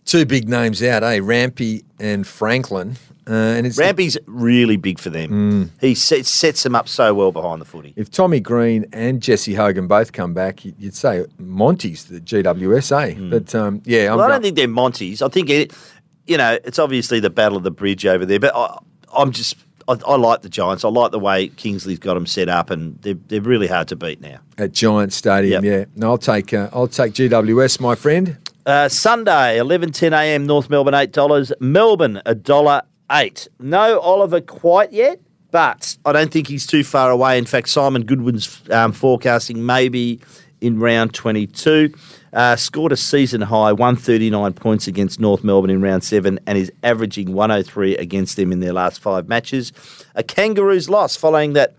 [0.04, 1.20] Two big names out, eh?
[1.22, 2.96] Rampy and Franklin.
[3.28, 5.70] Uh, and it's Rampy's really big for them.
[5.80, 7.94] He set, sets them up so well behind the footy.
[7.96, 13.30] if Tommy Green and Jesse Hogan both come back, you- you'd say Monty's the GWS,
[13.30, 15.22] But um, yeah, I'm Well, I don't think they're Monty's.
[15.22, 15.72] I think it,
[16.26, 18.38] you know, it's obviously the battle of the bridge over there.
[18.40, 18.78] But I,
[19.16, 19.56] I'm just,
[19.88, 20.84] I, I like the Giants.
[20.84, 23.96] I like the way Kingsley's got them set up, and they're, they're really hard to
[23.96, 24.38] beat now.
[24.58, 25.64] at Giant Stadium.
[25.64, 25.78] Yep.
[25.78, 28.36] Yeah, no, I'll take uh, I'll take GWS, my friend.
[28.66, 30.46] Uh, Sunday, eleven ten a.m.
[30.46, 31.52] North Melbourne eight dollars.
[31.60, 33.48] Melbourne a dollar eight.
[33.58, 37.38] No Oliver quite yet, but I don't think he's too far away.
[37.38, 40.20] In fact, Simon Goodwin's um, forecasting maybe
[40.60, 41.92] in round twenty two.
[42.32, 46.72] Uh, scored a season high 139 points against North Melbourne in round seven and is
[46.82, 49.72] averaging 103 against them in their last five matches.
[50.16, 51.76] A Kangaroos loss following that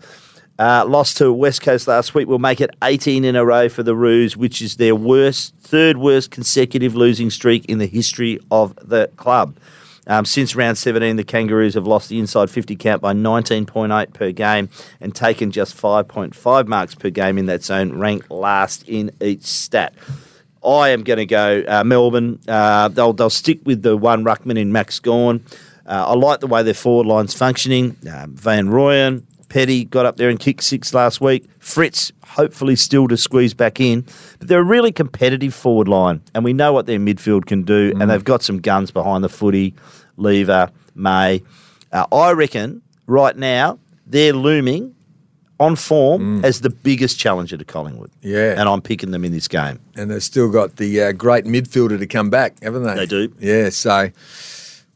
[0.58, 3.82] uh, loss to West Coast last week will make it 18 in a row for
[3.82, 8.74] the Roos, which is their worst, third worst consecutive losing streak in the history of
[8.76, 9.58] the club.
[10.06, 14.30] Um, since round 17, the Kangaroos have lost the inside 50 count by 19.8 per
[14.32, 14.68] game
[15.00, 19.94] and taken just 5.5 marks per game in that zone, ranked last in each stat.
[20.64, 22.40] I am going to go uh, Melbourne.
[22.46, 25.44] Uh, they'll, they'll stick with the one ruckman in Max Gawn.
[25.86, 27.96] Uh, I like the way their forward line's functioning.
[28.12, 31.48] Um, Van Rooyen, Petty got up there and kicked six last week.
[31.60, 34.04] Fritsch, hopefully, still to squeeze back in.
[34.38, 37.92] But they're a really competitive forward line, and we know what their midfield can do,
[38.00, 39.74] and they've got some guns behind the footy.
[40.16, 41.42] Lever, May.
[41.92, 44.94] Uh, I reckon right now they're looming
[45.58, 48.10] on form as the biggest challenger to Collingwood.
[48.20, 48.58] Yeah.
[48.58, 49.80] And I'm picking them in this game.
[49.94, 52.94] And they've still got the uh, great midfielder to come back, haven't they?
[52.94, 53.32] They do.
[53.38, 53.70] Yeah.
[53.70, 54.10] So,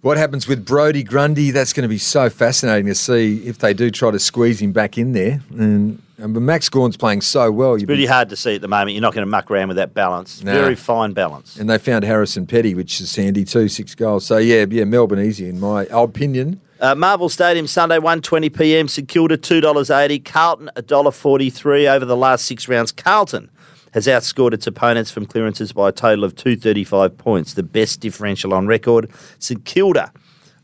[0.03, 1.51] what happens with Brodie Grundy?
[1.51, 4.73] That's going to be so fascinating to see if they do try to squeeze him
[4.73, 5.41] back in there.
[5.51, 7.79] And, and but Max Gawn's playing so well.
[7.79, 8.93] You'd Pretty be, hard to see at the moment.
[8.93, 10.43] You're not going to muck around with that balance.
[10.43, 10.53] No.
[10.53, 11.57] Very fine balance.
[11.57, 14.27] and they found Harrison Petty, which is handy too, six goals.
[14.27, 16.61] So yeah, yeah, Melbourne easy in my opinion.
[16.81, 18.89] Uh, Marvel Stadium Sunday, 1.20 p.m.
[18.89, 20.25] St Kilda, $2.80.
[20.25, 22.91] Carlton, $1.43 over the last six rounds.
[22.91, 23.51] Carlton
[23.93, 28.55] has outscored its opponents from clearances by a total of 235 points, the best differential
[28.55, 29.11] on record.
[29.39, 30.13] St Kilda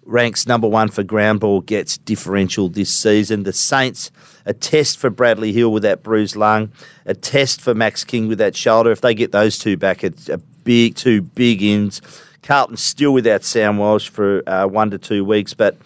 [0.05, 3.43] ranks number one for ground ball gets differential this season.
[3.43, 4.11] The Saints,
[4.47, 6.73] a test for Bradley Hill with that bruised lung,
[7.05, 8.91] a test for Max King with that shoulder.
[8.91, 12.01] If they get those two back, it's a big, two big ins.
[12.43, 15.77] Carlton still without Sam Walsh for uh, one to two weeks, but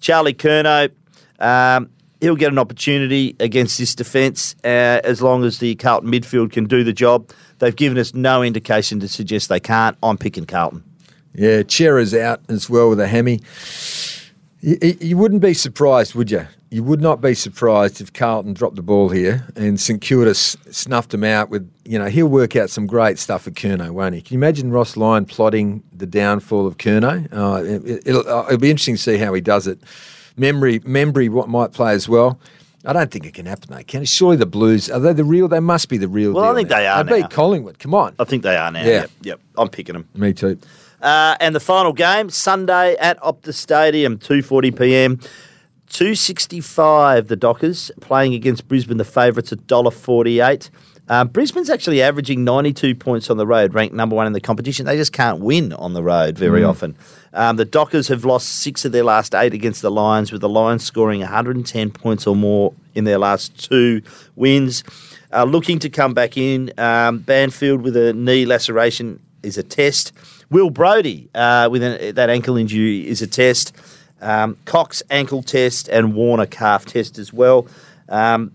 [0.00, 0.90] Charlie Curnow,
[1.38, 6.52] um, he'll get an opportunity against this defence uh, as long as the Carlton midfield
[6.52, 7.30] can do the job.
[7.58, 9.96] They've given us no indication to suggest they can't.
[10.02, 10.82] I'm picking Carlton.
[11.34, 13.40] Yeah, Cerra's out as well with a hammy.
[14.60, 16.46] You, you- wouldn't be surprised, would you?
[16.70, 20.56] You would not be surprised if Carlton dropped the ball here and St Kilda s-
[20.70, 24.14] snuffed him out with, you know, he'll work out some great stuff for Curnow, won't
[24.16, 24.20] he?
[24.20, 27.28] Can you imagine Ross Lyon plotting the downfall of Curnow?
[27.32, 29.78] Uh, it, it'll, uh, it'll be interesting to see how he does it.
[30.36, 32.40] Memory, memory, what might play as well.
[32.84, 33.82] I don't think it can happen, though.
[33.84, 34.08] Can it?
[34.08, 35.48] Surely the Blues are they the real?
[35.48, 36.32] They must be the real.
[36.32, 36.76] Well, I think now.
[36.78, 37.26] they are They now.
[37.28, 37.78] beat Collingwood.
[37.78, 38.14] Come on.
[38.18, 38.80] I think they are now.
[38.82, 38.86] Yeah.
[39.02, 39.40] Yep, yep.
[39.56, 40.08] I'm picking them.
[40.14, 40.58] Me too.
[41.00, 45.20] Uh, and the final game Sunday at Optus Stadium, two forty PM.
[45.88, 47.28] Two sixty five.
[47.28, 48.96] The Dockers playing against Brisbane.
[48.96, 50.70] The favourites at dollar forty eight.
[51.08, 54.86] Um, Brisbane's actually averaging 92 points on the road, ranked number one in the competition.
[54.86, 56.96] They just can't win on the road very often.
[57.32, 60.48] Um, the Dockers have lost six of their last eight against the Lions, with the
[60.48, 64.02] Lions scoring 110 points or more in their last two
[64.34, 64.82] wins.
[65.32, 70.12] Uh, looking to come back in, um, Banfield with a knee laceration is a test.
[70.50, 73.72] Will Brodie uh, with an, that ankle injury is a test.
[74.20, 77.66] Um, Cox ankle test and Warner calf test as well.
[78.08, 78.52] Um,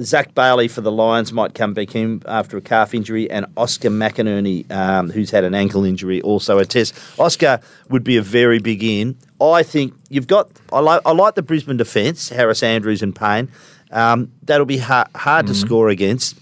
[0.00, 3.90] Zach Bailey for the Lions might come back in after a calf injury, and Oscar
[3.90, 6.94] McInerney, um, who's had an ankle injury, also a test.
[7.18, 9.16] Oscar would be a very big in.
[9.40, 10.50] I think you've got.
[10.72, 11.00] I like.
[11.06, 13.50] I like the Brisbane defence, Harris, Andrews, and Payne.
[13.92, 16.36] Um, that'll be hard, hard to score against.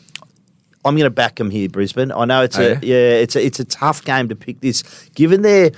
[0.85, 2.11] I'm going to back them here, Brisbane.
[2.13, 2.79] I know it's a you?
[2.83, 4.83] yeah, it's a, it's a tough game to pick this,
[5.15, 5.71] given their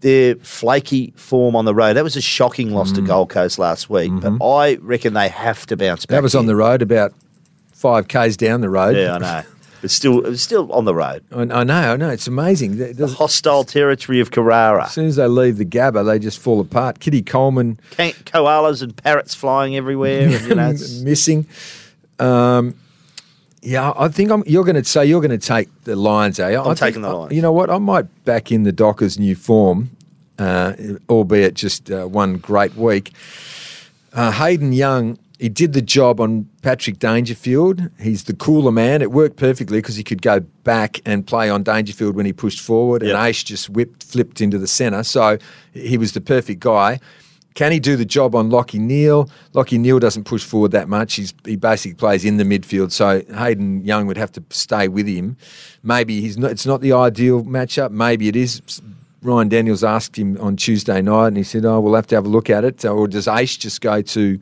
[0.00, 1.94] their flaky form on the road.
[1.94, 5.66] That was a shocking loss to Gold Coast last week, but I reckon they have
[5.66, 6.16] to bounce back.
[6.16, 7.12] That was on the road about
[7.72, 8.96] five k's down the road.
[8.96, 9.42] Yeah, I know.
[9.82, 11.22] It's still it's still on the road.
[11.32, 12.08] I, I know, I know.
[12.10, 12.78] It's amazing.
[12.80, 14.84] It doesn't- Hostile territory of Carrara.
[14.84, 17.00] As soon as they leave the Gabba, they just fall apart.
[17.00, 20.28] Kitty Coleman koalas and parrots flying everywhere.
[20.28, 20.72] And, you know,
[21.02, 21.46] missing.
[22.18, 22.74] Um,
[23.62, 26.58] yeah, I think I'm, you're going to say you're going to take the Lions, eh?
[26.60, 27.34] I'm taking the Lions.
[27.34, 27.70] You know what?
[27.70, 29.90] I might back in the Dockers' new form,
[30.38, 30.72] uh,
[31.08, 33.12] albeit just uh, one great week.
[34.12, 37.88] Uh, Hayden Young, he did the job on Patrick Dangerfield.
[38.00, 39.02] He's the cooler man.
[39.02, 42.60] It worked perfectly because he could go back and play on Dangerfield when he pushed
[42.60, 43.14] forward, Yep.
[43.14, 45.02] and Ace just whipped, flipped into the centre.
[45.04, 45.38] So
[45.72, 46.98] he was the perfect guy.
[47.54, 49.28] Can he do the job on Lachie Neale?
[49.54, 51.14] Lachie Neale doesn't push forward that much.
[51.14, 55.06] He's, he basically plays in the midfield, so Hayden Young would have to stay with
[55.06, 55.36] him.
[55.82, 56.52] Maybe he's not.
[56.52, 57.90] It's not the ideal matchup.
[57.90, 58.62] Maybe it is.
[59.22, 62.24] Ryan Daniels asked him on Tuesday night, and he said, "Oh, we'll have to have
[62.24, 64.38] a look at it." Or does Ace just go to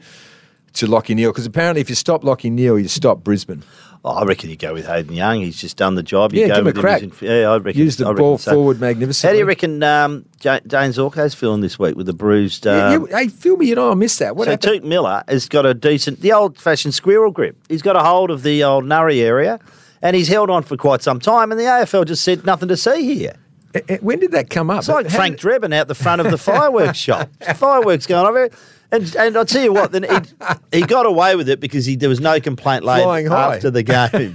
[0.75, 1.31] to Lachie Neale?
[1.31, 3.63] Because apparently, if you stop Lachie Neale, you stop Brisbane.
[4.11, 5.41] Oh, I reckon you go with Hayden Young.
[5.43, 6.33] He's just done the job.
[6.33, 6.81] You Yeah, go give him a with him.
[6.83, 7.03] crack.
[7.03, 7.79] In- yeah, I reckon.
[7.81, 8.53] Use the ball so.
[8.53, 8.93] forward How
[9.33, 12.65] do you reckon um, Ja- Dayne Zorko's feeling this week with the bruised?
[12.65, 14.35] Yeah, Um, yeah, hey, Phil, me, you know, I missed that.
[14.35, 14.83] What so happened?
[14.83, 17.57] Touk Miller has got a decent, the old-fashioned squirrel grip.
[17.69, 19.61] He's got a hold of the old Nurry area,
[20.01, 21.51] and he's held on for quite some time.
[21.53, 23.35] And the AFL just said nothing to see here.
[23.75, 24.79] Eh, eh, when did that come up?
[24.79, 27.29] It's like How Frank did- Drebin out the front of the fireworks shop.
[27.57, 28.49] Fireworks going on.
[28.91, 31.95] And, and I'll tell you what, then he, he got away with it because he,
[31.95, 33.23] there was no complaint high.
[33.25, 34.35] after the game.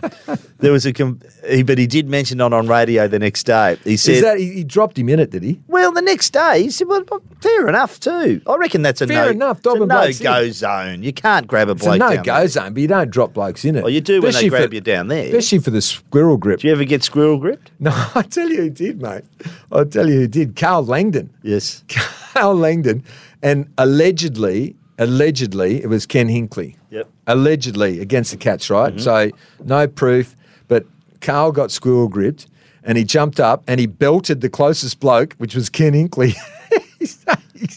[0.59, 3.77] there was a, com- he, but he did mention it on radio the next day.
[3.83, 5.31] He said, Is that he, he dropped him in it?
[5.31, 5.59] Did he?
[5.67, 7.03] well, the next day he said, well,
[7.41, 8.43] fair enough too.
[8.45, 10.25] I reckon that's a Fair no, enough, Dobbin blokes in.
[10.25, 11.01] no-go zone.
[11.01, 12.47] You can't grab a It's bloke a no go there.
[12.47, 13.81] zone, but you don't drop blokes in it.
[13.83, 15.25] Well, you do when they Especially grab for- you down there.
[15.25, 16.59] Especially for the squirrel grip.
[16.59, 17.71] Do you ever get squirrel gripped?
[17.79, 19.23] No, I tell you who did, mate.
[19.71, 20.55] I'll tell you who did.
[20.55, 21.31] Carl Langdon.
[21.41, 21.83] Yes.
[22.33, 23.03] Carl Langdon.
[23.43, 26.77] And allegedly, allegedly, it was Ken Hinkley.
[26.89, 27.09] Yep.
[27.27, 28.99] Allegedly against the Cats, right?
[28.99, 29.29] So
[29.63, 30.35] no proof,
[30.67, 30.85] but
[31.21, 32.47] Carl got squirrel gripped
[32.83, 36.33] and he jumped up and he belted the closest bloke, which was Ken Hinkley.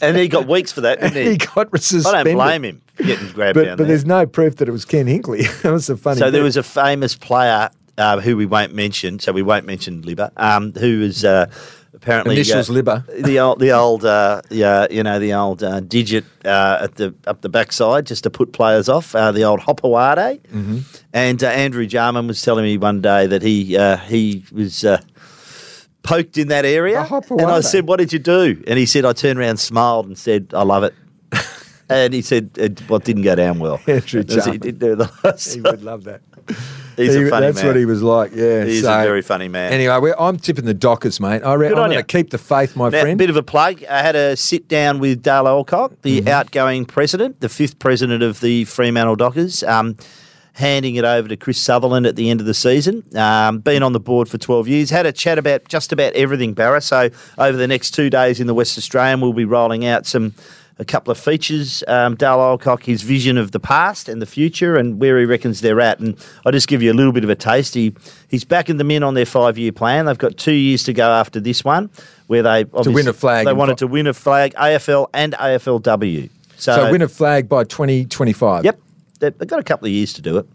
[0.03, 1.31] And he got weeks for that, didn't he?
[1.33, 2.21] he got suspended.
[2.21, 3.87] I don't blame him for getting grabbed But, down but there.
[3.89, 5.63] there's no proof that it was Ken Hinkley.
[5.63, 9.19] that was a funny So there was a famous player uh, who we won't mention,
[9.19, 11.49] so we won't mention Libba, um, who was uh,
[12.07, 13.23] apparently Initials uh, Libba.
[13.25, 17.15] the old, the old, uh, yeah, you know, the old uh, digit uh, at the
[17.27, 19.15] up the backside just to put players off.
[19.15, 20.79] Uh, the old Hopawade, Mm-hmm.
[21.13, 24.85] and uh, Andrew Jarman was telling me one day that he uh, he was.
[24.85, 25.01] Uh,
[26.03, 29.13] Poked in that area, and I said, "What did you do?" And he said, "I
[29.13, 30.95] turned around, smiled, and said, I love it."
[31.89, 34.61] and he said, it, "What didn't go down well?" Andrew As he Jarman.
[34.61, 36.21] did do the last he would love that.
[36.97, 37.67] He's He- a funny That's man.
[37.67, 38.33] what he was like.
[38.35, 39.73] Yeah, He's so- a very funny man.
[39.73, 41.43] Anyway, we're, I'm tipping the Dockers, mate.
[41.45, 43.19] I re- Good I'm going to keep the faith, my Now, friend.
[43.19, 43.85] bit of a plug.
[43.85, 46.29] I had a sit down with Dale Alcock, the Mm-hmm.
[46.29, 49.97] outgoing president, the fifth president of the Fremantle Dockers, um,
[50.55, 53.03] handing it over to Chris Sutherland at the end of the season.
[53.15, 54.89] Um, been on the board for 12 years.
[54.89, 56.81] Had a chat about just about everything, Barra.
[56.81, 60.33] So over the next two days in the West Australian, we'll be rolling out some
[60.79, 61.83] a couple of features.
[61.89, 65.61] Um, Dale Alcock, his vision of the past and the future, and where he reckons
[65.61, 66.01] they're at.
[66.01, 67.75] And I'll just give you a little bit of a taste.
[67.75, 67.95] He
[68.29, 70.07] he's backing them in on their five year plan.
[70.07, 71.91] They've got two years to go after this one,
[72.27, 76.31] where they obviously, win a flag They wanted to win a flag, AFL and AFLW.
[76.59, 78.65] So, so win a flag by 2025.
[78.65, 78.81] Yep,
[79.21, 80.47] they've got a couple of years to do it.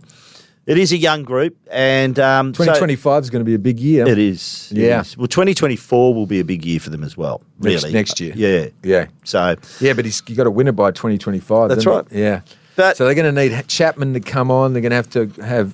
[0.67, 3.80] It is a young group, and um, so- 2025 is going to be a big
[3.80, 4.08] year.
[4.08, 4.71] it is.
[4.71, 5.02] it Yeah.
[5.02, 5.17] is.
[5.17, 7.41] Well, 2024 will be a big year for them as well.
[7.60, 8.34] Really, next year.
[8.36, 8.67] Yeah.
[8.84, 9.08] Yeah.
[9.24, 11.70] So Yeah, but he's you got to win it by 2025.
[11.70, 12.05] That's right.
[12.12, 12.18] it?
[12.18, 12.41] Yeah.
[12.76, 14.74] But- so they're going to need Chapman to come on.
[14.74, 15.74] They're going to have to have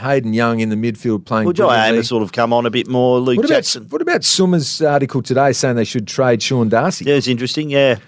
[0.00, 1.44] Hayden Young in the midfield playing.
[1.46, 1.98] well, brilliantly.
[1.98, 3.20] Amiss sort of come on a bit more.
[3.20, 3.86] Luke What about Jackson.
[3.88, 7.04] what about Summers' article today saying they should trade Sean Darcy?
[7.04, 7.70] Yeah, it's interesting.
[7.70, 7.98] Yeah.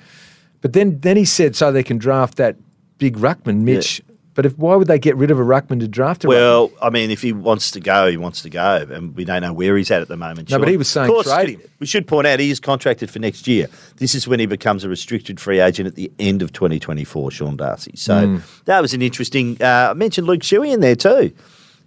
[0.60, 2.56] But then then he said so they can draft that
[2.98, 4.02] big ruckman, Mitch.
[4.36, 6.30] But if why would they get rid of a ruckman to draft a ruckman?
[6.30, 9.40] Well, I mean, if he wants to go, he wants to go, and we don't
[9.42, 10.50] know where he's at at the moment.
[10.50, 11.62] No, but he was saying course, trade him.
[11.80, 13.66] We should point out he is contracted for next year.
[13.96, 17.30] This is when he becomes a restricted free agent at the end of 2024.
[17.30, 17.92] Sean Darcy.
[17.96, 18.36] So Hmm.
[18.66, 19.56] that was an interesting.
[19.60, 21.32] Uh, I mentioned Luke Shuey in there too.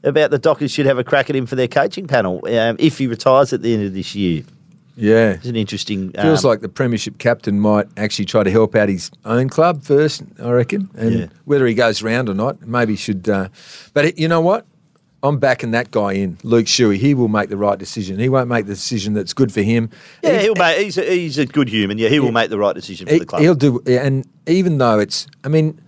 [0.01, 2.97] about the Dockers should have a crack at him for their coaching panel um, if
[2.97, 4.43] he retires at the end of this year.
[4.99, 5.31] Yeah.
[5.31, 6.11] It's an interesting.
[6.11, 9.83] Feels um, like the premiership captain might actually try to help out his own club
[9.83, 10.89] first, I reckon.
[10.95, 11.25] And Yeah.
[11.45, 13.27] whether he goes round or not, maybe should.
[13.29, 13.47] Uh,
[13.93, 14.65] but it- you know what?
[15.21, 16.95] I'm backing that guy in, Luke Shuey.
[16.97, 18.19] He will make the right decision.
[18.19, 19.89] He won't make the decision that's good for him.
[20.23, 20.77] Yeah, He- he'll make.
[20.79, 21.97] He's a, he's a good human.
[21.97, 23.41] Yeah, he will make the right decision for he, the club.
[23.41, 23.81] He'll do.
[23.85, 25.79] And even though it's, I mean,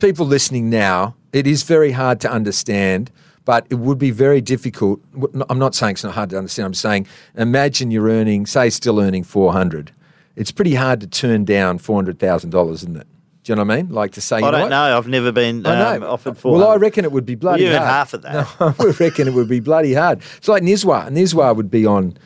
[0.00, 3.10] people listening now, it is very hard to understand.
[3.44, 5.00] But it would be very difficult.
[5.48, 6.66] I'm not saying it's not hard to understand.
[6.66, 9.92] I'm saying, imagine you're earning, say, still earning 400.
[10.36, 13.06] It's pretty hard to turn down $400,000, isn't it?
[13.42, 13.88] Do you know what I mean?
[13.88, 14.68] Like to say, I don't what?
[14.68, 14.98] know.
[14.98, 16.52] I've never been um, offered for.
[16.54, 17.82] Well, I reckon it would be bloody you hard.
[17.82, 18.46] half of that.
[18.60, 20.20] No, I reckon it would be bloody hard.
[20.36, 21.08] It's like Nizwa.
[21.08, 22.18] Nizwa would be on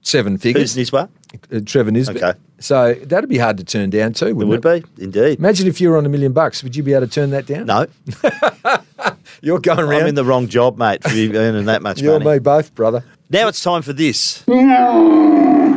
[0.00, 0.74] seven figures.
[0.74, 1.10] Who's Niswa?
[1.52, 2.16] Uh, Trevor Nisbett.
[2.22, 2.38] Okay.
[2.58, 5.38] So that'd be hard to turn down too, It wouldn't would be indeed.
[5.38, 6.62] Imagine if you were on a million bucks.
[6.62, 7.66] Would you be able to turn that down?
[7.66, 7.86] No,
[9.42, 10.02] You're going around.
[10.02, 11.02] I'm in the wrong job, mate.
[11.02, 12.36] For you earning that much you and money.
[12.36, 13.04] me both, brother.
[13.30, 14.44] Now it's time for this.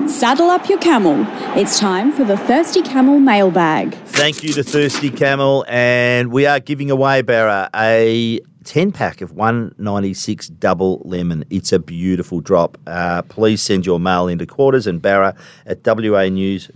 [0.08, 1.26] Saddle up your camel.
[1.58, 3.96] It's time for the Thirsty Camel mailbag.
[4.08, 9.32] Thank you to Thirsty Camel, and we are giving away Barra a 10 pack of
[9.32, 11.46] 196 double lemon.
[11.50, 12.78] It's a beautiful drop.
[12.86, 16.76] Uh, please send your mail into quarters and Barra at wanews.com.au.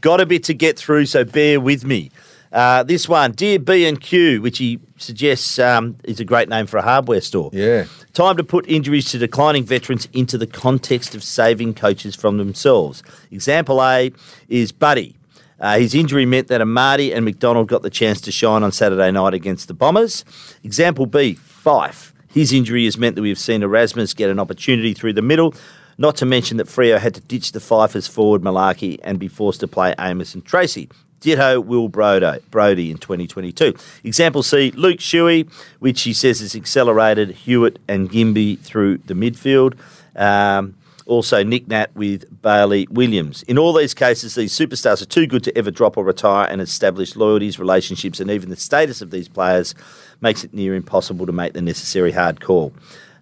[0.00, 2.10] Got a bit to get through, so bear with me.
[2.54, 6.82] Uh, this one, Dear B&Q, which he suggests um, is a great name for a
[6.82, 7.50] hardware store.
[7.52, 7.86] Yeah.
[8.12, 13.02] Time to put injuries to declining veterans into the context of saving coaches from themselves.
[13.32, 14.12] Example A
[14.48, 15.16] is Buddy.
[15.58, 19.10] Uh, his injury meant that Amartey and McDonald got the chance to shine on Saturday
[19.10, 20.24] night against the Bombers.
[20.62, 22.12] Example B, Fyfe.
[22.28, 25.54] His injury has meant that we've seen Erasmus get an opportunity through the middle,
[25.98, 29.60] not to mention that Freo had to ditch the Fifers forward Malarkey and be forced
[29.60, 30.88] to play Amiss and Treacy.
[31.24, 33.74] Ditto Will Brody, Brody in 2022.
[34.04, 39.78] Example C, Luke Shuey, which he says has accelerated Hewett and Ginbey through the midfield.
[40.14, 40.74] Um,
[41.06, 43.42] also, Nic Nat with Bailey Williams.
[43.44, 46.60] In all these cases, these superstars are too good to ever drop or retire, and
[46.60, 49.74] establish loyalties, relationships, and even the status of these players
[50.20, 52.74] makes it near impossible to make the necessary hard call.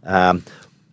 [0.02, 0.42] Um,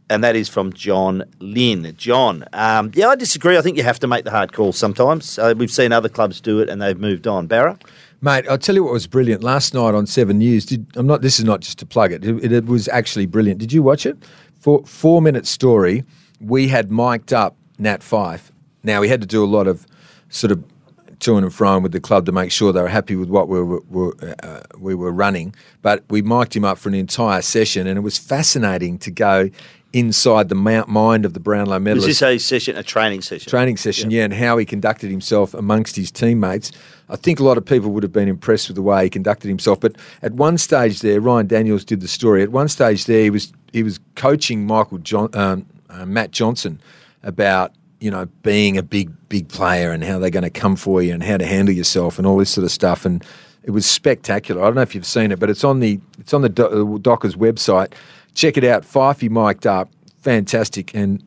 [0.10, 1.94] and that is from John Lynn.
[1.98, 3.58] John, um, yeah, I disagree.
[3.58, 5.38] I think you have to make the hard call sometimes.
[5.38, 7.48] Uh, we've seen other clubs do it, and they've moved on.
[7.48, 7.78] Barra,
[8.22, 10.66] Mate, I'll tell you what was brilliant last night on Seven News.
[10.66, 11.22] Did, I'm not.
[11.22, 12.26] This is not just to plug it.
[12.26, 13.60] It, it was actually brilliant.
[13.60, 14.18] Did you watch it?
[14.60, 16.04] For four minute story,
[16.42, 18.52] we had mic'd up Nat Fyfe.
[18.84, 19.88] Now we had to do a lot of
[20.28, 20.64] sort of
[21.20, 23.62] to and fro with the club to make sure they were happy with what we
[23.62, 25.54] were, were uh, we were running.
[25.82, 29.50] But we mic'd him up for an entire session, and it was fascinating to go
[29.92, 32.08] inside the mount mind of the Brownlow medalist.
[32.08, 33.50] was this a session, a training session?
[33.50, 34.24] training session, yeah.
[34.24, 36.72] and how he conducted himself amongst his teammates.
[37.10, 39.48] I think a lot of people would have been impressed with the way he conducted
[39.48, 39.80] himself.
[39.80, 42.44] But at one stage there, Ryan Daniels did the story.
[42.44, 46.80] At one stage there, he was he was coaching Michael John, um, uh, Matt Johnson
[47.24, 51.02] about you know being a big big player and how they're going to come for
[51.02, 53.06] you and how to handle yourself and all this sort of stuff.
[53.06, 53.24] And
[53.64, 54.62] it was spectacular.
[54.62, 56.96] I don't know if you've seen it, but it's on the it's on the Do-
[56.96, 57.94] uh, Dockers website.
[58.34, 58.84] Check it out.
[58.84, 59.90] Fyfey mic'd up,
[60.22, 61.24] fantastic, and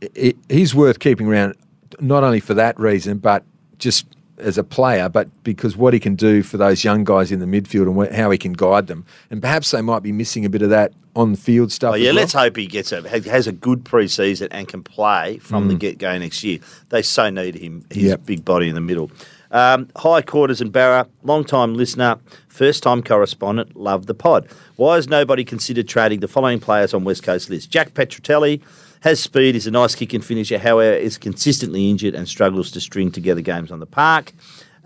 [0.00, 1.54] it, he's worth keeping around
[2.00, 3.44] not only for that reason, but
[3.78, 4.06] just
[4.38, 7.46] as a player, but because what he can do for those young guys in the
[7.46, 9.04] midfield and wh- how he can guide them.
[9.30, 11.92] And perhaps they might be missing a bit of that on field stuff.
[11.92, 12.16] Oh, yeah, well.
[12.16, 15.80] let's hope he gets a has a good preseason and can play from the mm.
[15.80, 16.60] get go next year.
[16.90, 17.84] They so need him.
[17.90, 18.26] His Yep.
[18.26, 19.10] big body in the middle.
[19.50, 22.18] Um, hi, Quarters and Barra, long time listener,
[22.48, 24.46] first time correspondent, love the pod.
[24.76, 27.70] Why has nobody considered trading the following players on West Coast list?
[27.70, 28.60] Jack Petruccelle
[29.00, 32.80] has speed, is a nice kick and finisher, however, is consistently injured and struggles to
[32.80, 34.32] string together games on the park.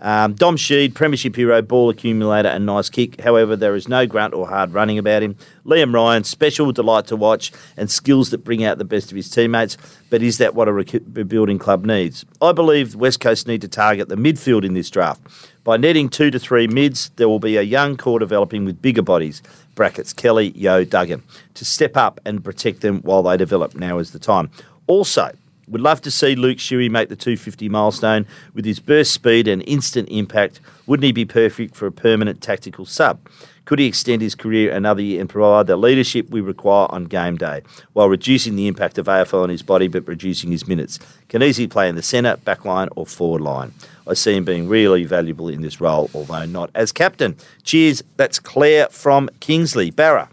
[0.03, 3.21] Um, Dom Sheed, Premiership hero, ball accumulator, and nice kick.
[3.21, 5.37] However, there is no grunt or hard running about him.
[5.65, 9.29] Liam Ryan, special delight to watch, and skills that bring out the best of his
[9.29, 9.77] teammates.
[10.09, 12.25] But is that what a rebuilding club needs?
[12.41, 15.21] I believe West Coast need to target the midfield in this draft.
[15.63, 19.01] By netting two to three mids, there will be a young core developing with bigger
[19.01, 19.41] bodies.
[19.73, 21.23] Brackets Kelly, Yeo, Duggan
[21.53, 23.73] to step up and protect them while they develop.
[23.73, 24.51] Now is the time.
[24.87, 25.31] Also,
[25.67, 29.63] would love to see Luke Shuey make the 250 milestone with his burst speed and
[29.67, 30.59] instant impact.
[30.85, 33.19] Wouldn't he be perfect for a permanent tactical sub?
[33.65, 37.37] Could he extend his career another year and provide the leadership we require on game
[37.37, 37.61] day
[37.93, 40.99] while reducing the impact of AFL on his body but reducing his minutes?
[41.29, 43.73] Can easily play in the centre, back line, or forward line.
[44.05, 47.37] I see him being really valuable in this role, although not as captain.
[47.63, 48.03] Cheers.
[48.17, 49.91] That's Claire from Kingsley.
[49.91, 50.29] Barra.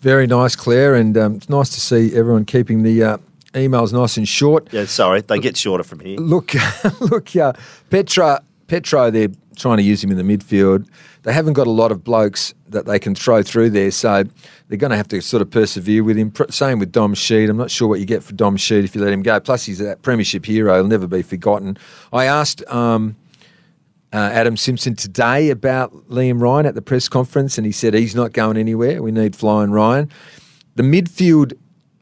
[0.00, 3.18] Very nice, Claire, and um, it's nice to see everyone keeping the uh,
[3.54, 4.72] emails nice and short.
[4.72, 6.18] Yeah, sorry, they get shorter from here.
[6.18, 6.52] Look,
[7.00, 7.54] look, uh,
[7.90, 10.86] Petra, Petro, there, trying to use him in the midfield.
[11.22, 14.24] They haven't got a lot of blokes that they can throw through there, so
[14.68, 16.32] they're going to have to sort of persevere with him.
[16.50, 17.48] Same with Dom Sheed.
[17.48, 19.40] I'm not sure what you get for Dom Sheed if you let him go.
[19.40, 20.74] Plus, he's that premiership hero.
[20.74, 21.78] He'll never be forgotten.
[22.12, 23.16] I asked um,
[24.12, 28.14] uh, Adam Simpson today about Liam Ryan at the press conference, and he said he's
[28.14, 29.02] not going anywhere.
[29.02, 30.10] We need Flying Ryan.
[30.74, 31.54] The midfield,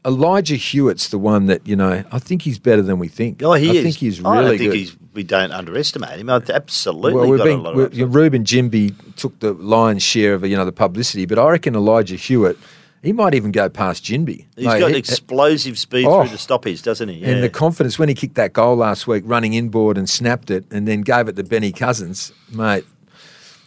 [0.05, 2.03] Elijah Hewett's the one that you know.
[2.11, 3.41] I think he's better than we think.
[3.41, 3.83] Oh, he I is.
[3.83, 4.77] think he's I really don't think good.
[4.79, 4.97] he's.
[5.13, 6.29] We don't underestimate him.
[6.29, 7.93] I've absolutely Well, we've got been, a lot we- of.
[7.93, 11.49] you know, Reuben Ginbey took the lion's share of you know the publicity, but I
[11.51, 12.57] reckon Elijah Hewitt,
[13.03, 14.45] he might even go past Jimby.
[14.55, 16.21] He's Mate, got he- explosive speed Oh.
[16.25, 17.19] through the stoppies, doesn't he?
[17.19, 17.27] Yeah.
[17.27, 20.65] And the confidence when he kicked that goal last week, running inboard and snapped it,
[20.71, 22.85] and then gave it to Benny Cousins, mate.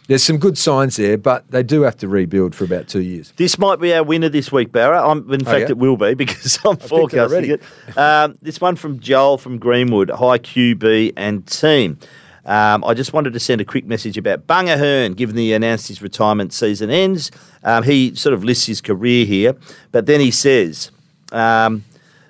[0.07, 3.33] There's some good signs there, but they do have to rebuild for about two years.
[3.35, 5.05] This might be our winner this week, Barra.
[5.05, 5.71] I'm, in fact, yeah?
[5.71, 7.97] it will be because I'm it forecasting it.
[7.97, 11.99] Um, this one from Joel from Greenwood, hi QB and team.
[12.45, 15.89] Um, I just wanted to send a quick message about Bunga Hurn, given he announced
[15.89, 17.29] his retirement season ends.
[17.63, 19.53] Um, he sort of lists his career here,
[19.91, 20.89] but then he says
[21.33, 21.83] um,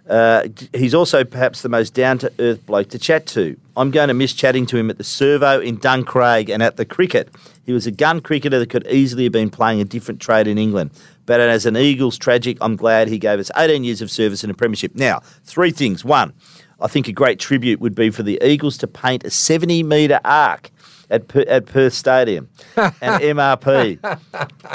[0.10, 3.58] uh, he's also perhaps the most down to earth bloke to chat to.
[3.76, 6.86] I'm going to miss chatting to him at the servo in Duncraig and at the
[6.86, 7.30] cricket.
[7.66, 10.58] He was a gun cricketer that could easily have been playing a different trade in
[10.58, 10.92] England.
[11.26, 14.50] But as an Eagles tragic, I'm glad he gave us 18 years of service in
[14.50, 14.96] a premiership.
[14.96, 16.06] Now, three things.
[16.06, 16.34] One,
[16.80, 20.22] I think a great tribute would be for the Eagles to paint a 70 metre
[20.24, 20.72] arc
[21.10, 24.00] at, Per- at Perth Stadium and MRP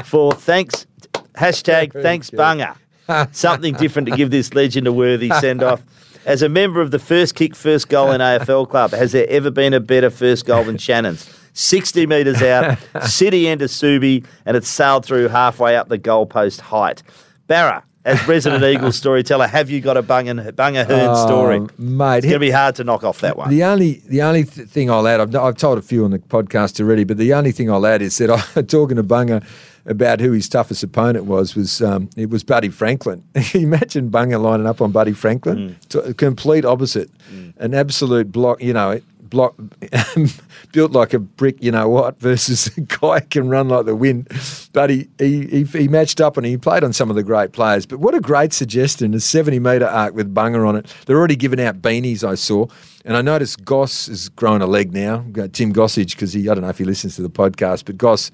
[0.05, 0.87] for thanks,
[1.35, 2.77] hashtag thanks Bunga.
[3.33, 5.83] Something different to give this legend a worthy send off.
[6.25, 9.51] As a member of the first kick, first goal in AFL club, has there ever
[9.51, 11.29] been a better first goal than Shannon's?
[11.55, 16.61] 60 metres out, city end of Subi, and it sailed through halfway up the goalpost
[16.61, 17.03] height.
[17.47, 21.59] Barra, as resident Eagles storyteller, have you got a Bunga, Bunga Hurn oh, story?
[21.59, 23.51] Oh, mate, It's going to be hard to knock off that one.
[23.51, 26.19] The only the only th- thing I'll add, I've, I've told a few on the
[26.19, 29.45] podcast already, but the only thing I'll add is that I'm talking to Bunga
[29.87, 33.25] about who his toughest opponent was was um, it was Buddy Franklin.
[33.55, 35.89] Imagine Bunga lining up on Buddy Franklin, Mm.
[35.89, 37.11] to a complete opposite,
[37.59, 38.63] an absolute block.
[38.63, 39.55] You know, block
[40.73, 41.57] built like a brick.
[41.63, 42.21] You know what?
[42.21, 44.29] Versus a guy can run like the wind.
[44.73, 47.53] But he, he he he matched up and he played on some of the great
[47.53, 47.87] players.
[47.87, 49.15] But what a great suggestion!
[49.15, 50.95] A seventy metre arc with Bunga on it.
[51.07, 52.23] They're already giving out beanies.
[52.25, 52.67] I saw.
[53.05, 55.25] And I noticed Goss has grown a leg now.
[55.53, 58.31] Tim Gossage because he I don't know if he listens to the podcast, but Goss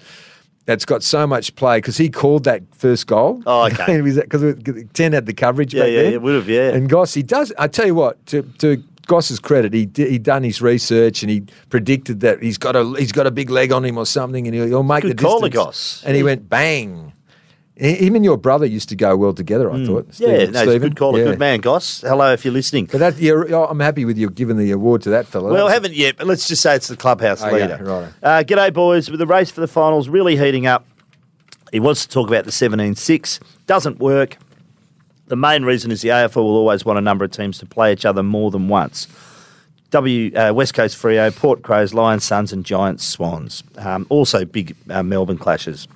[0.68, 3.42] that's got so much play because he called that first goal.
[3.46, 4.02] Oh, okay.
[4.18, 4.54] Because
[4.92, 5.72] ten had the coverage.
[5.72, 6.12] Yeah, back yeah, then.
[6.12, 6.74] it would have, yeah.
[6.74, 7.54] And Goss, he does.
[7.58, 11.44] I tell you what, to to Goss's credit, he he done his research and he
[11.70, 14.54] predicted that he's got a he's got a big leg on him or something, and
[14.54, 15.54] he'll, he'll make Good the call distance.
[15.54, 16.02] Goss.
[16.04, 17.07] And he went bang.
[17.78, 19.70] He- Him and your brother used to go well together.
[19.70, 20.06] I thought.
[20.08, 20.80] yeah, Stephen- no, it's a Stephen.
[20.80, 21.14] good call.
[21.14, 21.24] A Yeah.
[21.26, 22.00] good man, Goss.
[22.00, 22.88] Hello, if you're listening.
[22.90, 25.52] But that, yeah, I'm happy with you giving the award to that fellow.
[25.52, 27.78] Well, That haven't yet, but let's just say it's the clubhouse Oh, yeah, leader.
[27.84, 28.08] righto.
[28.22, 29.10] Uh, g'day, boys.
[29.10, 30.84] With the race for the finals really heating up,
[31.70, 33.38] he wants to talk about the 17 6.
[33.66, 34.38] Doesn't work.
[35.28, 37.92] The main reason is the AFL will always want a number of teams to play
[37.92, 39.06] each other more than once.
[39.90, 43.62] W uh, West Coast Freo, Port Crows, Lions, Suns, and Giants, Swans.
[43.78, 45.86] Um, also, big uh, Melbourne clashes.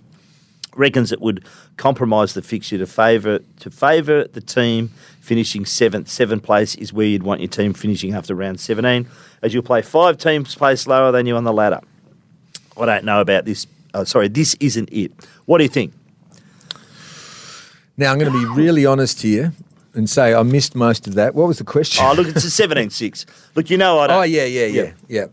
[0.75, 1.45] Reckons it would
[1.77, 4.89] compromise the fixture to favour to favour the team
[5.21, 6.09] finishing seventh.
[6.09, 9.07] Seventh place is where you'd want your team finishing after round seventeen,
[9.43, 11.81] as you'll play five teams place lower than you on the ladder.
[12.77, 13.67] I don't know about this.
[13.95, 15.13] Oh, sorry, this isn't it.
[15.45, 15.93] What do you think?
[17.97, 19.53] Now I'm going to be really honest here
[19.95, 21.35] and say I missed most of that.
[21.35, 22.05] What was the question?
[22.05, 23.27] Oh, look, it's a 17-6.
[23.55, 24.17] Look, you know I don't.
[24.17, 25.27] Oh yeah, yeah, yeah, yeah.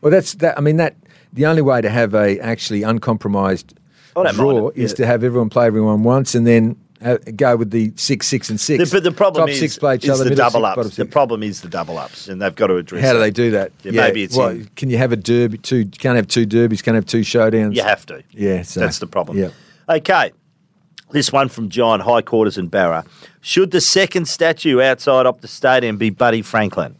[0.00, 0.56] Well, that's that.
[0.56, 0.96] I mean, that
[1.32, 3.77] the only way to have a actually uncompromised
[4.24, 4.96] draw it, is yeah.
[4.96, 8.60] to have everyone play everyone once, and then uh, go with the six, six, and
[8.60, 8.90] six.
[8.90, 10.24] but the problem Top is, six play each other.
[10.24, 10.96] the double six, ups.
[10.96, 13.04] The problem is the double ups, and they've got to address.
[13.04, 13.72] How do they do that?
[13.82, 15.58] Yeah, maybe it's in- can you have a derby?
[15.58, 16.82] Two can't have two derbies.
[16.82, 17.74] Can't have two showdowns.
[17.74, 18.22] You have to.
[18.32, 19.38] Yeah, so, That's the problem.
[19.38, 19.50] Yeah.
[19.88, 20.32] Okay.
[21.10, 23.04] This one from John, High Quarters and Barra.
[23.40, 26.97] Should the second statue outside Optus Stadium be Buddy Franklin?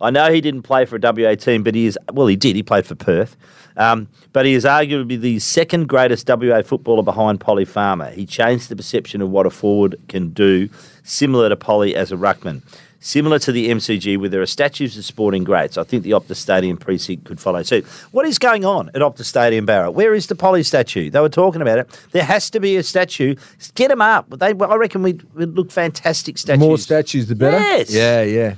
[0.00, 2.56] I know he didn't play for a WA team, but he is, well, he did.
[2.56, 3.36] He played for Perth.
[3.76, 8.10] Um, but he is arguably the second greatest WA footballer behind Polly Farmer.
[8.10, 10.68] He changed the perception of what a forward can do,
[11.02, 12.62] similar to Polly as a ruckman.
[13.02, 16.36] Similar to the MCG, where there are statues of sporting greats, I think the Optus
[16.36, 17.86] Stadium precinct could follow suit.
[18.10, 19.90] What is going on at Optus Stadium, Barra?
[19.90, 21.08] Where is the Polly statue?
[21.08, 22.08] They were talking about it.
[22.12, 23.36] There has to be a statue.
[23.74, 24.28] Get them up.
[24.38, 26.60] They, I reckon we'd, we'd look fantastic statues.
[26.60, 27.56] More statues, the better.
[27.56, 27.90] Yes.
[27.90, 28.54] Yeah, yeah.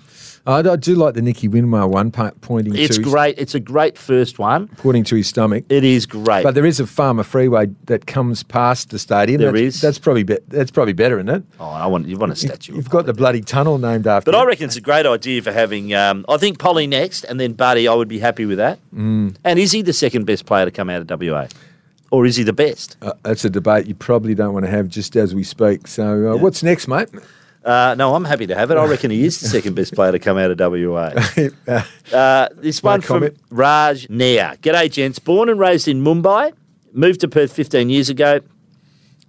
[0.47, 3.38] I, I do like the Nicky Winmar one part pointing It's to his, great.
[3.38, 4.68] It's a great first one.
[4.68, 5.64] pointing to his stomach.
[5.68, 6.43] It is great.
[6.43, 9.40] But there is a farmer freeway that comes past the stadium.
[9.40, 9.80] There that's, is.
[9.80, 11.45] That's probably be, that's probably better, isn't it?
[11.61, 12.74] oh, I want you want a statue.
[12.74, 14.32] You've got the bloody tunnel named after.
[14.32, 15.95] But I reckon it's a great idea for having.
[15.95, 17.86] Um, I think Polly next, and then Buddy.
[17.86, 18.78] I would be happy with that.
[18.95, 19.36] Mm.
[19.45, 21.47] And is he the second best player to come out of WA,
[22.11, 22.97] or is he the best?
[23.01, 25.86] Uh, that's a debate you probably don't want to have just as we speak.
[25.86, 27.09] So, uh, what's next, mate?
[27.64, 28.76] Uh, no, I'm happy to have it.
[28.76, 31.12] I reckon he is the second best player to come out of WA.
[32.12, 33.30] Uh, this one from?
[33.50, 34.56] Raj Nair.
[34.60, 35.18] G'day, gents.
[35.18, 36.52] Born and raised in Mumbai,
[36.92, 38.40] moved to Perth 15 years ago,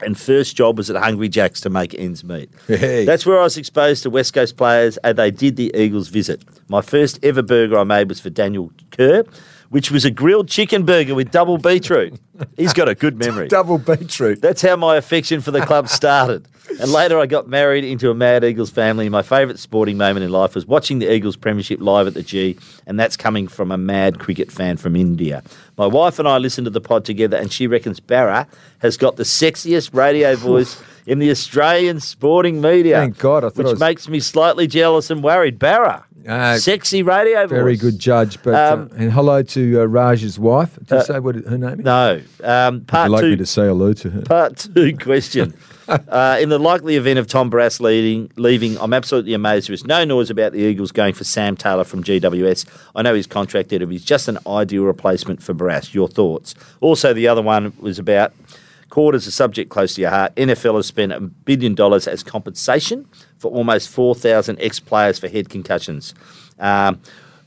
[0.02, 2.50] and first job was at Hungry Jack's to make ends meet.
[2.68, 3.06] Hey.
[3.06, 6.44] That's where I was exposed to West Coast players, and they did the Eagles visit.
[6.68, 9.24] My first ever burger I made was for Daniel Kerr,
[9.74, 12.14] which was a grilled chicken burger with double beetroot.
[12.56, 13.48] He's got a good memory.
[13.48, 14.40] Double beetroot.
[14.40, 16.48] That's how my affection for the club started.
[16.80, 19.10] And later I got married into a Mad Eagles family.
[19.10, 22.56] My favourite sporting moment in life was watching the Eagles Premiership live at the G,
[22.86, 25.42] and that's coming from a mad cricket fan from India.
[25.76, 28.48] My wife and I listened to the pod together, and she reckons Barra
[28.78, 32.96] has got the sexiest radio voice in the Australian sporting media.
[32.98, 35.60] Thank God, I thought Which was- makes me slightly jealous and worried.
[35.60, 37.50] Barra, Uh, sexy radio voice.
[37.50, 38.42] Very good judge.
[38.44, 40.76] But Um, uh, and hello to uh, Raj's wife.
[40.80, 41.86] Did you uh, say what her name is?
[41.86, 42.22] No.
[42.44, 43.30] Um, Would part you like two.
[43.32, 44.22] me to say hello to her?
[44.22, 45.54] Part two question.
[45.90, 49.84] uh, in the likely event of Tom Barrass leading, leaving, I'm absolutely amazed there is
[49.86, 52.64] no noise about the Eagles going for Sam Taylor from GWS.
[52.96, 53.92] I know he's contracted him.
[53.92, 55.94] He's just an ideal replacement for Barrass.
[55.94, 56.56] Your thoughts?
[56.80, 58.32] Also, the other one was about
[58.94, 60.36] quarters, a subject close to your heart.
[60.36, 63.08] NFL has spent a billion dollars as compensation
[63.40, 66.14] for almost 4,000 ex-players for head concussions.
[66.60, 67.00] Um,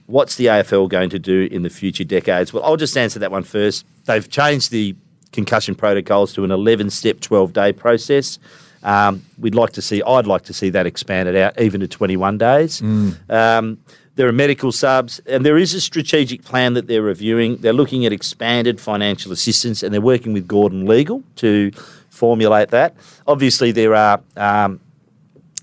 [0.06, 2.52] what's the AFL going to do in the future decades?
[2.52, 3.86] Well, I'll just answer that one first.
[4.06, 4.96] They've changed the
[5.30, 8.40] concussion protocols to an 11 step, 12 day process.
[8.82, 12.38] Um, we'd like to see, I'd like to see that expanded out even to 21
[12.38, 12.80] days.
[13.28, 13.78] Um,
[14.16, 17.58] there are medical subs, and there is a strategic plan that they're reviewing.
[17.58, 21.70] They're looking at expanded financial assistance, and they're working with Gordon Legal to
[22.10, 22.96] formulate that.
[23.26, 24.80] Obviously, there are um,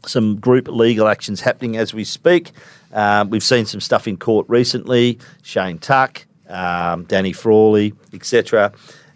[0.06, 2.52] some group legal actions happening as we speak.
[2.94, 5.20] Um, we've seen some stuff in court recently.
[5.42, 8.72] Shane Tuck, um, Danny Frawley, etc.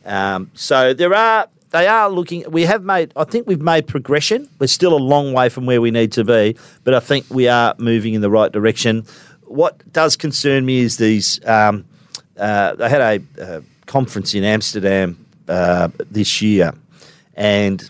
[0.05, 1.47] Um, so there are.
[1.71, 2.49] They are looking.
[2.49, 3.11] We have made.
[3.17, 4.49] I think we've made progression.
[4.57, 7.49] We're still a long way from where we need to be, but I think we
[7.49, 9.05] are moving in the right direction.
[9.47, 11.43] What does concern me is these.
[11.45, 11.85] Um,
[12.37, 16.73] uh, they had a, uh conference in Amsterdam uh, this year,
[17.35, 17.89] and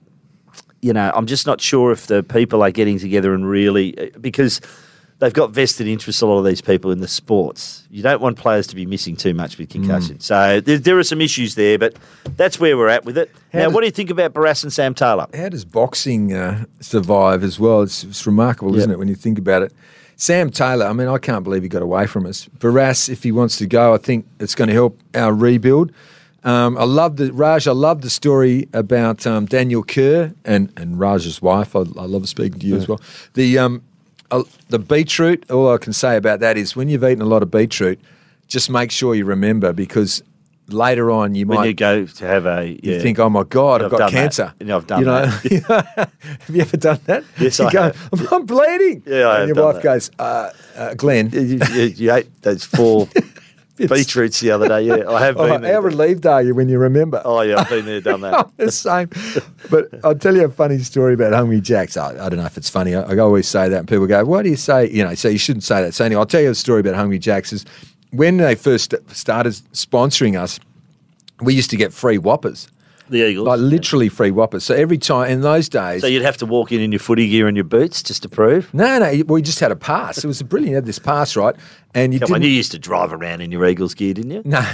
[0.82, 4.62] you know, I'm just not sure if the people are getting together and really because
[5.20, 6.22] they've got vested interests.
[6.22, 7.84] A lot of these people in the sports.
[7.90, 10.20] You don't want players to be missing too much with concussion.
[10.20, 11.96] So there, there are some issues there, but
[12.38, 13.32] that's where we're at with it.
[13.52, 15.28] How now, does- what do you think about Barrass and Sam Taylor?
[15.34, 17.82] How does boxing uh, survive as well?
[17.82, 19.74] It's, it's remarkable, isn't it, when you think about it?
[20.20, 22.50] Sam Taylor, I mean, I can't believe he got away from us.
[22.58, 25.92] Barrass, if he wants to go, I think it's going to help our rebuild.
[26.44, 27.68] Um, I love the Raj.
[27.68, 31.76] I love the story about um, Daniel Kerr and, and Raj's wife.
[31.76, 33.00] I, I love speaking to you as well.
[33.36, 33.84] The um,
[34.32, 35.50] uh, the beetroot.
[35.52, 38.00] All I can say about that is when you've eaten a lot of beetroot,
[38.48, 40.24] just make sure you remember because
[40.70, 43.82] later on you When might you go to have a, you think, oh my God,
[43.82, 44.12] I've, I've got that.
[44.12, 44.54] cancer.
[44.60, 45.26] Yeah, I've done you know?
[45.26, 46.10] that.
[46.46, 47.24] have you ever done that?
[47.40, 48.10] Yes, you I go, have.
[48.14, 49.04] I'm, I'm bleeding.
[49.06, 49.84] Yeah, I and have your done wife that.
[49.84, 53.08] goes, uh, uh, Glenn, you, you, you ate those four
[53.78, 54.82] beetroots the other day.
[54.82, 55.74] Yeah, I have oh, been there.
[55.74, 57.22] how relieved are you when you remember?
[57.24, 58.50] Oh yeah, I've been there, done that.
[58.58, 59.10] The same.
[59.70, 61.96] But I'll tell you a funny story about Hungry Jacks.
[61.98, 62.96] I, I don't know if it's funny.
[62.96, 65.30] I, I always say that, and people go, "Why do you say?" You know, so
[65.30, 65.94] you shouldn't say that.
[65.94, 67.54] So anyway, I'll tell you a story about Hungry Jacks.
[67.54, 67.66] Is
[68.18, 70.60] when they first started sponsoring us,
[71.42, 72.68] we used to get free whoppers,
[73.10, 73.48] The Eagles.
[73.48, 74.64] like literally free whoppers.
[74.64, 77.30] So every time in those days, So you'd have to walk in in your footy
[77.30, 78.74] gear and your boots just to prove.
[78.74, 80.24] No, no, we just had a pass.
[80.24, 80.72] It was brilliant.
[80.72, 81.56] You had this pass, right?
[81.94, 84.42] And you Come on, you used to drive around in your Eagles gear, didn't you?
[84.46, 84.66] no,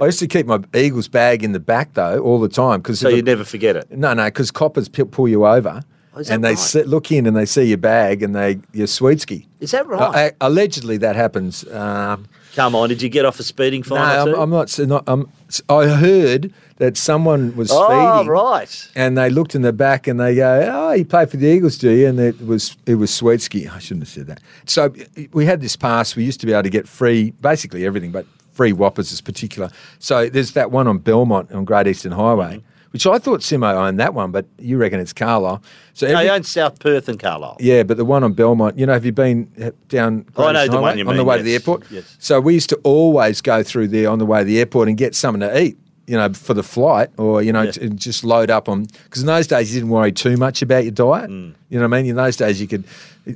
[0.00, 2.98] I used to keep my Eagles bag in the back though all the time because
[3.00, 3.90] So you'd never forget it.
[3.96, 5.82] no, no, because coppers pull you over.
[6.18, 6.58] Oh, is and they right?
[6.58, 9.46] sit, look in and they see your bag and they you're sweetski.
[9.60, 10.00] Is that right?
[10.00, 11.64] Uh, uh, allegedly, that happens.
[11.70, 14.28] Um, Come on, did you get off a speeding no, fine?
[14.28, 14.42] or I'm.
[14.42, 14.78] I'm not.
[14.80, 18.28] not I'm, s- I heard that someone was Oh, speeding.
[18.28, 18.88] right.
[18.96, 21.78] And they looked in the back and they go, "Oh, you play for the Eagles,
[21.78, 23.70] do you?" And it was it was Sweetski.
[23.72, 24.40] I shouldn't have said that.
[24.66, 24.92] So
[25.32, 26.16] we had this pass.
[26.16, 29.70] We used to be able to get free, basically everything, but free whoppers is particular.
[30.00, 32.67] So there's that one on Belmont on Great Eastern Highway, Mm-hmm.
[32.90, 35.62] Which I thought Simo owned that one, but you reckon it's Carlisle.
[35.94, 37.56] So No, every- you own South Perth and Carlisle.
[37.60, 39.48] yeah, but the one on Belmont, you know, have you been
[39.88, 41.82] down Oh, I know the one you on the mean, way to the airport?
[41.90, 42.16] yes.
[42.18, 44.96] So we used to always go through there on the way to the airport and
[44.96, 45.76] get something to eat.
[46.10, 47.70] you know, for the flight, or you know, Yeah.
[47.72, 48.86] to just load up on.
[49.04, 51.28] Because in those days, you didn't worry too much about your diet.
[51.28, 51.52] Mm.
[51.68, 52.08] You know what I mean?
[52.10, 52.84] In those days, you could.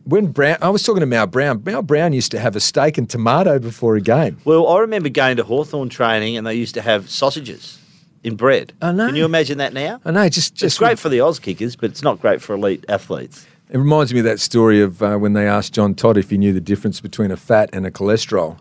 [0.04, 1.60] When Brown, I was talking to Mal Brown.
[1.66, 4.38] Mal Brown used to have a steak and tomato before a game.
[4.46, 7.76] Well, I remember going to Hawthorn training and they used to have sausages
[8.24, 8.72] in bread.
[8.80, 9.06] I know.
[9.06, 10.00] Can you imagine that now?
[10.04, 12.54] I know, just It's just great for the Oz kickers, but it's not great for
[12.54, 13.46] elite athletes.
[13.70, 16.36] It reminds me of that story of uh, when they asked John Todd if he
[16.36, 18.58] knew the difference between a fat and a cholesterol.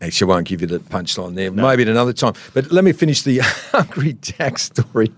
[0.00, 1.50] Actually, I won't give you the punchline there.
[1.50, 2.34] Maybe at another time.
[2.54, 3.38] But let me finish the
[3.72, 5.12] Hungry Jack story.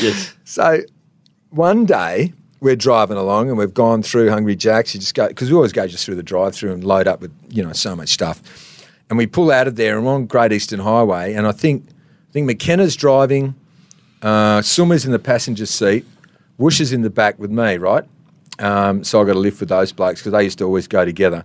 [0.00, 0.34] Yes.
[0.44, 0.80] So
[1.50, 4.94] one day we're driving along and we've gone through Hungry Jack's.
[4.94, 7.32] You just go because we always go just through the drive-through and load up with
[7.48, 8.42] you know so much stuff.
[9.08, 11.34] And we pull out of there and we're on Great Eastern Highway.
[11.34, 11.86] And I think
[12.30, 13.56] I think McKenna's driving,
[14.22, 16.06] uh, Suma's in the passenger seat,
[16.58, 18.04] Woosh is in the back with me, right?
[18.60, 21.04] Um, so I got to live with those blokes because they used to always go
[21.04, 21.44] together.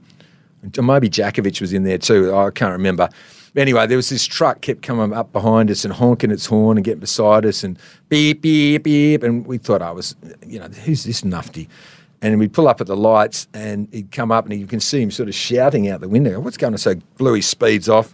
[0.61, 2.35] And Maybe Jakovich was in there too.
[2.35, 3.09] I can't remember.
[3.55, 6.83] Anyway, there was this truck kept coming up behind us and honking its horn and
[6.83, 7.79] getting beside us and
[8.09, 9.23] beep beep beep.
[9.23, 10.15] And we thought I was,
[10.45, 11.67] you know, who's this nufty?
[12.21, 15.01] And we'd pull up at the lights and he'd come up and you can see
[15.01, 18.13] him sort of shouting out the window, "What's going on?" So Bluey speeds off,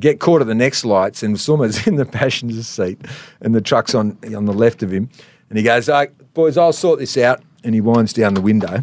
[0.00, 3.00] get caught at the next lights, and Suma's in the passenger seat
[3.40, 5.08] and the truck's on on the left of him.
[5.48, 8.82] And he goes, "Oh, boys, I'll sort this out." And he winds down the window.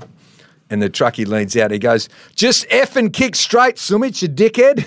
[0.70, 1.72] And the truckie leans out.
[1.72, 4.86] He goes, "Just f and kick straight, Sumich, you dickhead."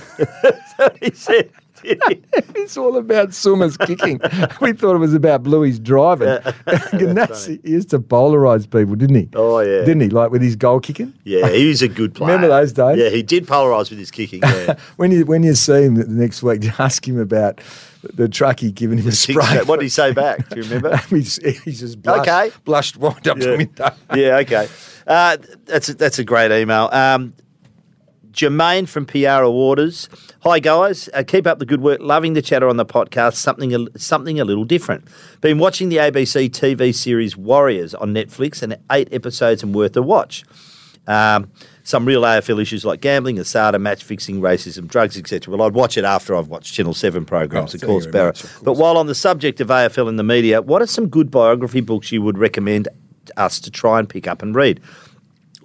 [1.01, 1.51] he said,
[2.55, 4.21] it's all about Suma's kicking.
[4.61, 6.39] we thought it was about Bluey's driving.
[7.15, 9.29] that's, he used to polarise people, didn't he?
[9.35, 9.81] Oh, yeah.
[9.81, 10.09] Didn't he?
[10.11, 11.15] Like with his goal kicking.
[11.25, 12.35] yeah, he was a good player.
[12.37, 12.99] Remember those days?
[12.99, 14.41] Yeah, he did polarise with his kicking.
[14.43, 14.75] Yeah.
[14.97, 17.61] When you when you see him the next week, ask him about
[18.03, 19.63] the truckie giving him a spray.
[19.65, 20.49] what did he say back?
[20.49, 20.97] Do you remember?
[21.11, 22.51] he's, he's just blushed, Okay.
[22.65, 23.57] blushed wide up the Yeah.
[23.57, 23.91] window.
[24.15, 24.69] yeah, okay.
[25.07, 26.89] Uh, that's a, that's a great email.
[26.93, 27.35] Um,
[28.33, 30.09] Jermaine from Piara Waters.
[30.43, 32.01] Hi guys, uh, keep up the good work.
[32.01, 33.35] Loving the chatter on the podcast.
[33.35, 35.05] Something a, something a little different.
[35.41, 40.03] Been watching the ABC TV series Warriors on Netflix, and eight episodes and worth a
[40.03, 40.45] watch.
[41.07, 41.51] Um,
[41.83, 45.53] some real AFL issues like gambling, ASADA, match fixing, racism, drugs, etc.
[45.57, 48.27] Well, I'd watch it after I've watched Channel 7 programs, Oh, of course, Barra.
[48.27, 51.09] much, of But while on the subject of AFL in the media, what are some
[51.09, 52.87] good biography books you would recommend
[53.37, 54.79] us to try and pick up and read?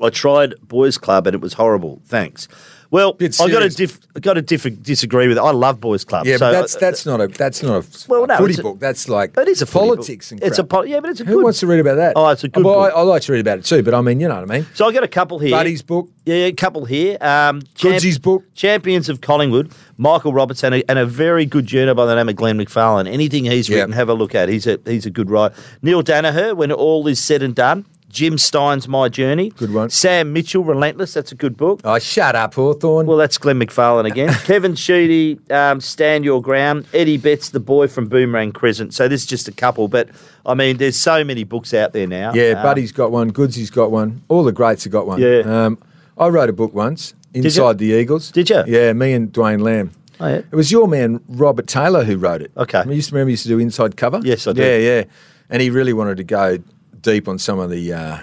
[0.01, 2.01] I tried Boys Club and it was horrible.
[2.05, 2.47] Thanks.
[2.91, 5.41] Well, I got to diff- I got to diff- disagree with it.
[5.41, 6.25] I love Boys Club.
[6.27, 8.63] Yeah, so, but that's uh, that's not a that's not a Well, no, footy a-
[8.63, 8.79] book.
[8.79, 10.69] That's like it is a politics and It's a crap.
[10.69, 11.43] po- yeah, but it's a Who good.
[11.43, 12.13] wants to read about that?
[12.15, 12.97] Oh, it's a good Well, I, book.
[12.97, 14.67] I like to read about it too, but I mean, you know what I mean.
[14.75, 15.51] So I got a couple here.
[15.51, 16.09] Buddy's book.
[16.25, 17.17] Yeah, a couple here.
[17.21, 18.43] Um, Goodsy's book.
[18.53, 22.29] Champions of Collingwood, Michael Robertson, and a, and a very good journo by the name
[22.29, 23.11] of Glenn McFarlane.
[23.11, 23.77] Anything he's Yeah.
[23.77, 24.47] written, have a look at.
[24.47, 25.55] He's a he's a good writer.
[25.81, 27.85] Neil Daniher, when all is said and done.
[28.15, 29.49] Jim Stynes's My Journey.
[29.49, 29.89] Good one.
[29.89, 31.13] Sam Mitchell, Relentless.
[31.13, 31.81] That's a good book.
[31.83, 33.05] Oh, shut up, Hawthorn.
[33.05, 34.33] Well, that's Glenn McFarlane again.
[34.45, 36.85] Kevin Sheedy, um, Stand Your Ground.
[36.93, 38.93] Eddie Betts, The Boy from Boomerang Crescent.
[38.93, 40.07] So this is just a couple, but
[40.45, 42.33] I mean, there's so many books out there now.
[42.33, 43.29] yeah, Um, Buddy's got one.
[43.31, 44.21] Goodsy's got one.
[44.29, 45.19] All the greats have got one.
[45.21, 45.39] Yeah.
[45.39, 45.77] Um,
[46.17, 47.13] I wrote a book once.
[47.33, 48.31] Inside the Eagles.
[48.31, 48.63] Did you?
[48.65, 49.91] Yeah, me and Dwayne Lamb.
[50.21, 50.35] Oh, yeah.
[50.49, 52.51] It was your man, Robert Taylor, who wrote it.
[52.55, 52.77] Okay.
[52.79, 54.21] I used to remember he used to do Inside Cover.
[54.23, 54.61] Yes, I do.
[54.61, 55.03] Yeah, yeah.
[55.49, 56.59] And he really wanted to go
[57.05, 58.17] deep on some of the uh,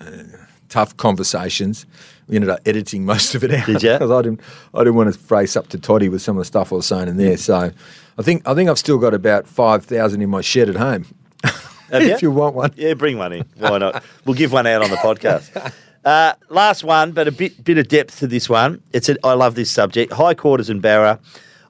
[0.00, 0.22] uh,
[0.68, 1.84] tough conversations.
[2.28, 3.92] We ended up editing most of it out Did ya?
[3.98, 4.40] because I didn't,
[4.72, 6.86] I didn't want to face up to Toddy with some of the stuff I was
[6.86, 7.36] saying in there.
[7.36, 7.70] So,
[8.16, 11.04] I think I think I've still got about five thousand in my shed at home.
[11.90, 12.30] If you?
[12.30, 12.72] you want one.
[12.74, 13.44] Yeah, bring one in.
[13.58, 14.02] Why not?
[14.24, 15.72] we'll give one out on the podcast.
[16.04, 18.82] Uh, last one, but a bit bit of depth to this one.
[18.92, 20.12] It's a, I love this subject.
[20.12, 21.18] High quarters and Barra.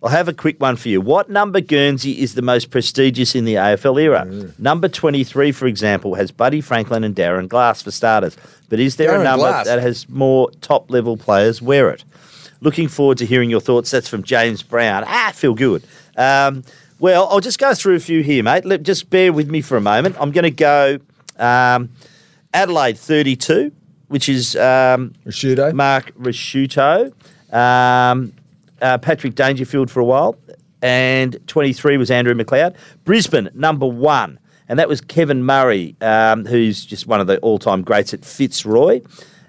[0.05, 1.01] I'll have a quick one for you.
[1.01, 4.27] What number Guernsey is the most prestigious in the AFL era?
[4.27, 4.59] Mm.
[4.59, 8.37] Number 23, for example, has Buddy Franklin and Darren Glass for starters.
[8.69, 9.67] But is there a number Glass?
[9.67, 12.05] that has more top level players wear it?
[12.61, 13.91] Looking forward to hearing your thoughts.
[13.91, 15.05] That's from James Brown.
[15.07, 15.83] Ah, feel good.
[16.19, 16.65] Um,
[16.99, 18.67] well, I'll just go through a few here, mate.
[18.67, 20.17] Let, just bear with me for a moment.
[20.21, 20.99] I'm going to go
[21.39, 21.89] um,
[22.53, 23.73] Adelaide 32,
[24.09, 25.73] which is um, Prosciutto.
[25.73, 27.13] Mark Ricciuto,
[27.55, 28.35] um,
[28.83, 30.37] uh, Patrick Dangerfield for a while,
[30.83, 32.77] and 23 was Andrew McLeod.
[33.05, 37.59] Brisbane, number one, and that was Kevin Murray, um, who's just one of the all
[37.59, 39.01] time greats at Fitzroy.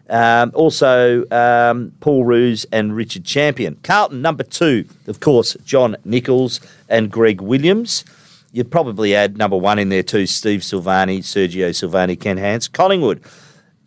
[0.09, 3.77] Um, also, um, Paul Roos and Richard Champion.
[3.83, 6.59] Carlton, number two, of course, John Nicholls
[6.89, 8.05] and Greg Williams.
[8.51, 12.67] You'd probably add number one in there too Steve Silvagni, Sergio Silvagni, Ken Hands.
[12.67, 13.21] Collingwood,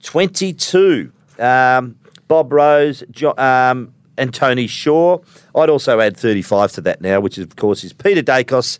[0.02, 1.12] 22.
[1.38, 5.18] Um, Bob Rose jo- um, and Tony Shaw.
[5.54, 8.78] I'd also add 35 to that now, which of course is Peter Daicos,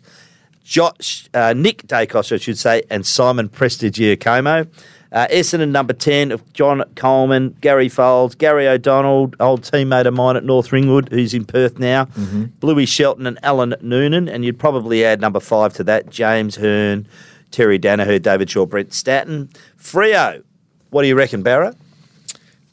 [0.63, 4.67] Josh, uh, Nick Daicos, I should say, and Simon Prestigiacomo.
[5.11, 10.35] Uh, Essendon number 10 of John Coleman, Gary Foulds, Gary O'Donnell, old teammate of mine
[10.35, 12.43] at North Ringwood, who's in Perth now, Mm-hmm.
[12.59, 14.29] Bluey Shelton and Alan Noonan.
[14.29, 17.07] And you'd probably add number five to that, James Hearn,
[17.49, 19.49] Terry Daniher, David Shaw, Brent Stanton.
[19.79, 20.43] Freo,
[20.91, 21.75] what do you reckon, Barra?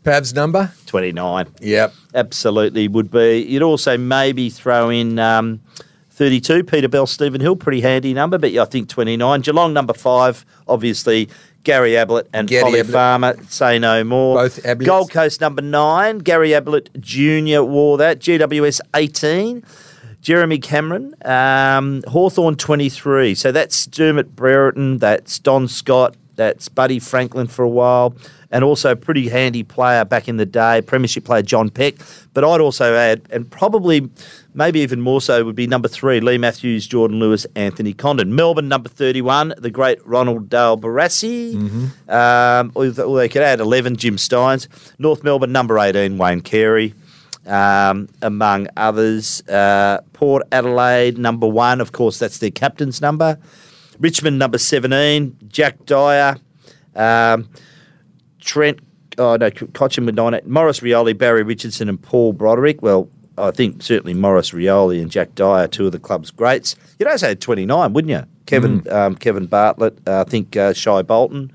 [0.06, 0.72] Pav's number?
[0.86, 1.48] 29.
[1.60, 1.92] Yep.
[2.14, 3.40] Absolutely would be.
[3.40, 5.60] You'd also maybe throw in um,
[6.10, 9.40] 32, Peter Bell, Stephen Hill, pretty handy number, but I think 29.
[9.40, 11.28] Geelong number five, obviously
[11.64, 12.92] Gary Ablett and Gary Polly Ablett.
[12.92, 14.36] Farmer, say no more.
[14.36, 14.86] Both Abletts.
[14.86, 17.62] Gold Coast number nine, Gary Ablett Jr.
[17.62, 18.20] wore that.
[18.20, 19.64] GWS 18.
[20.22, 23.34] Jeremy Cameron, um, Hawthorn 23.
[23.34, 28.14] So that's Dermot Brereton, that's Don Scott, that's Buddy Franklin for a while,
[28.50, 31.94] and also a pretty handy player back in the day, Premiership player John Peck.
[32.34, 34.08] But I'd also add, and probably
[34.54, 38.34] maybe even more so, would be number three, Leigh Matthews, Jordan Lewis, Anthony Condon.
[38.34, 41.54] Melbourne number 31, the great Ronald Dale Barassi.
[42.08, 44.68] Um, or, th- or they could add 11, Jim Stynes.
[44.98, 46.94] North Melbourne number 18, Wayne Carey
[47.46, 49.46] um, among others.
[49.48, 53.38] Uh, Port Adelaide, number one, of course, that's their captain's number.
[54.00, 56.36] Richmond, number 17, Jack Dyer.
[56.94, 57.48] Um,
[58.40, 58.80] Trent,
[59.18, 60.40] oh no, Cotchin with nine.
[60.44, 62.82] Maurice Rioli, Barry Richardson, and Paul Broderick.
[62.82, 66.76] Well, I think certainly Maurice Rioli and Jack Dyer, two of the club's greats.
[66.98, 68.24] You'd also say 29, wouldn't you?
[68.46, 71.52] Kevin, um, Kevin Bartlett, uh, I think uh, Shai Bolton.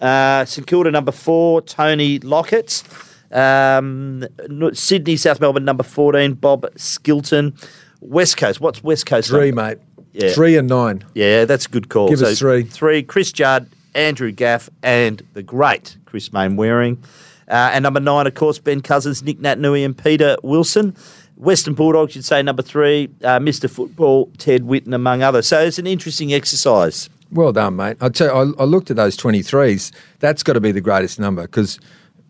[0.00, 2.82] Uh, St Kilda number four, Tony Lockett.
[3.30, 4.24] Um,
[4.72, 7.56] Sydney, South Melbourne number 14, Bob Skilton.
[8.00, 9.28] West Coast, what's West Coast?
[9.28, 9.76] Three, number?
[9.76, 9.78] mate.
[10.16, 10.32] Yeah.
[10.32, 11.04] Three and nine.
[11.14, 12.08] Yeah, that's a good call.
[12.08, 12.62] Give us three.
[12.62, 17.02] Three, Chris Judd, Andrew Gaff, and the great Chris Mainwaring.
[17.48, 20.96] Uh, and number nine, of course, Ben Cousins, Nic Naitanui, and Peter Wilson.
[21.36, 23.68] Western Bulldogs, you'd say number three, uh, Mr.
[23.68, 25.46] Football, Ted Whitten, among others.
[25.46, 27.10] So it's an interesting exercise.
[27.30, 27.98] Well done, mate.
[28.00, 29.92] I tell you, I, I looked at those 23s.
[30.20, 31.78] That's got to be the greatest number because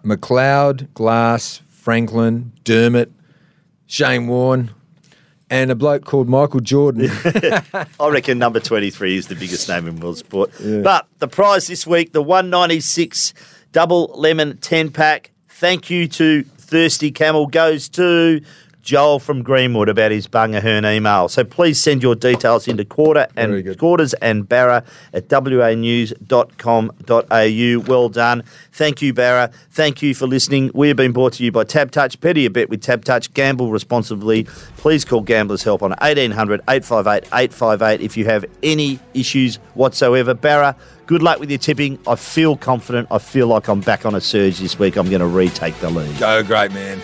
[0.03, 3.12] McLeod, Glass, Franklin, Dermot,
[3.87, 4.70] Shane Warne,
[5.51, 7.11] and a bloke called Michael Jordan.
[8.01, 10.51] I reckon number 23 is the biggest name in world sport.
[10.61, 13.32] But the prize this week, the 196
[13.72, 15.30] double lemon 10 pack.
[15.49, 18.40] Thank you to Thirsty Camel goes to
[18.87, 21.28] Joel from Greenwood about his Bunga Hurn email.
[21.28, 26.30] So please send your details into quarter and quarters and Barra at wanews.com.au.
[27.91, 28.45] Well done.
[28.70, 29.51] Thank you, Barra.
[29.72, 30.70] Thank you for listening.
[30.72, 32.20] We have been brought to you by TABtouch.
[32.20, 33.34] Petty a bet with TABtouch.
[33.34, 34.45] Gamble responsibly.
[34.76, 40.32] Please call Gamblers Help on 1800 858 858 if you have any issues whatsoever.
[40.32, 40.76] Barra,
[41.07, 41.99] good luck with your tipping.
[42.07, 43.09] I feel confident.
[43.11, 44.95] I feel like I'm back on a surge this week.
[44.97, 46.16] I'm going to retake the lead.
[46.20, 47.01] Go, great man.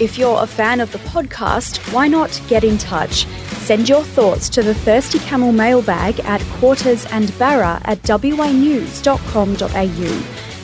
[0.00, 3.26] If you're a fan of the podcast, why not get in touch?
[3.62, 9.10] Send your thoughts to the Thirsty Camel mailbag at quarters and barra at wanews.com.au.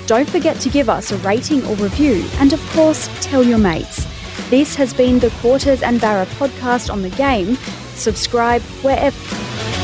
[0.07, 4.05] Don't forget to give us a rating or review, and of course, tell your mates.
[4.51, 7.55] This has been the Quarters and Barra podcast on the game.
[7.95, 9.80] Subscribe wherever.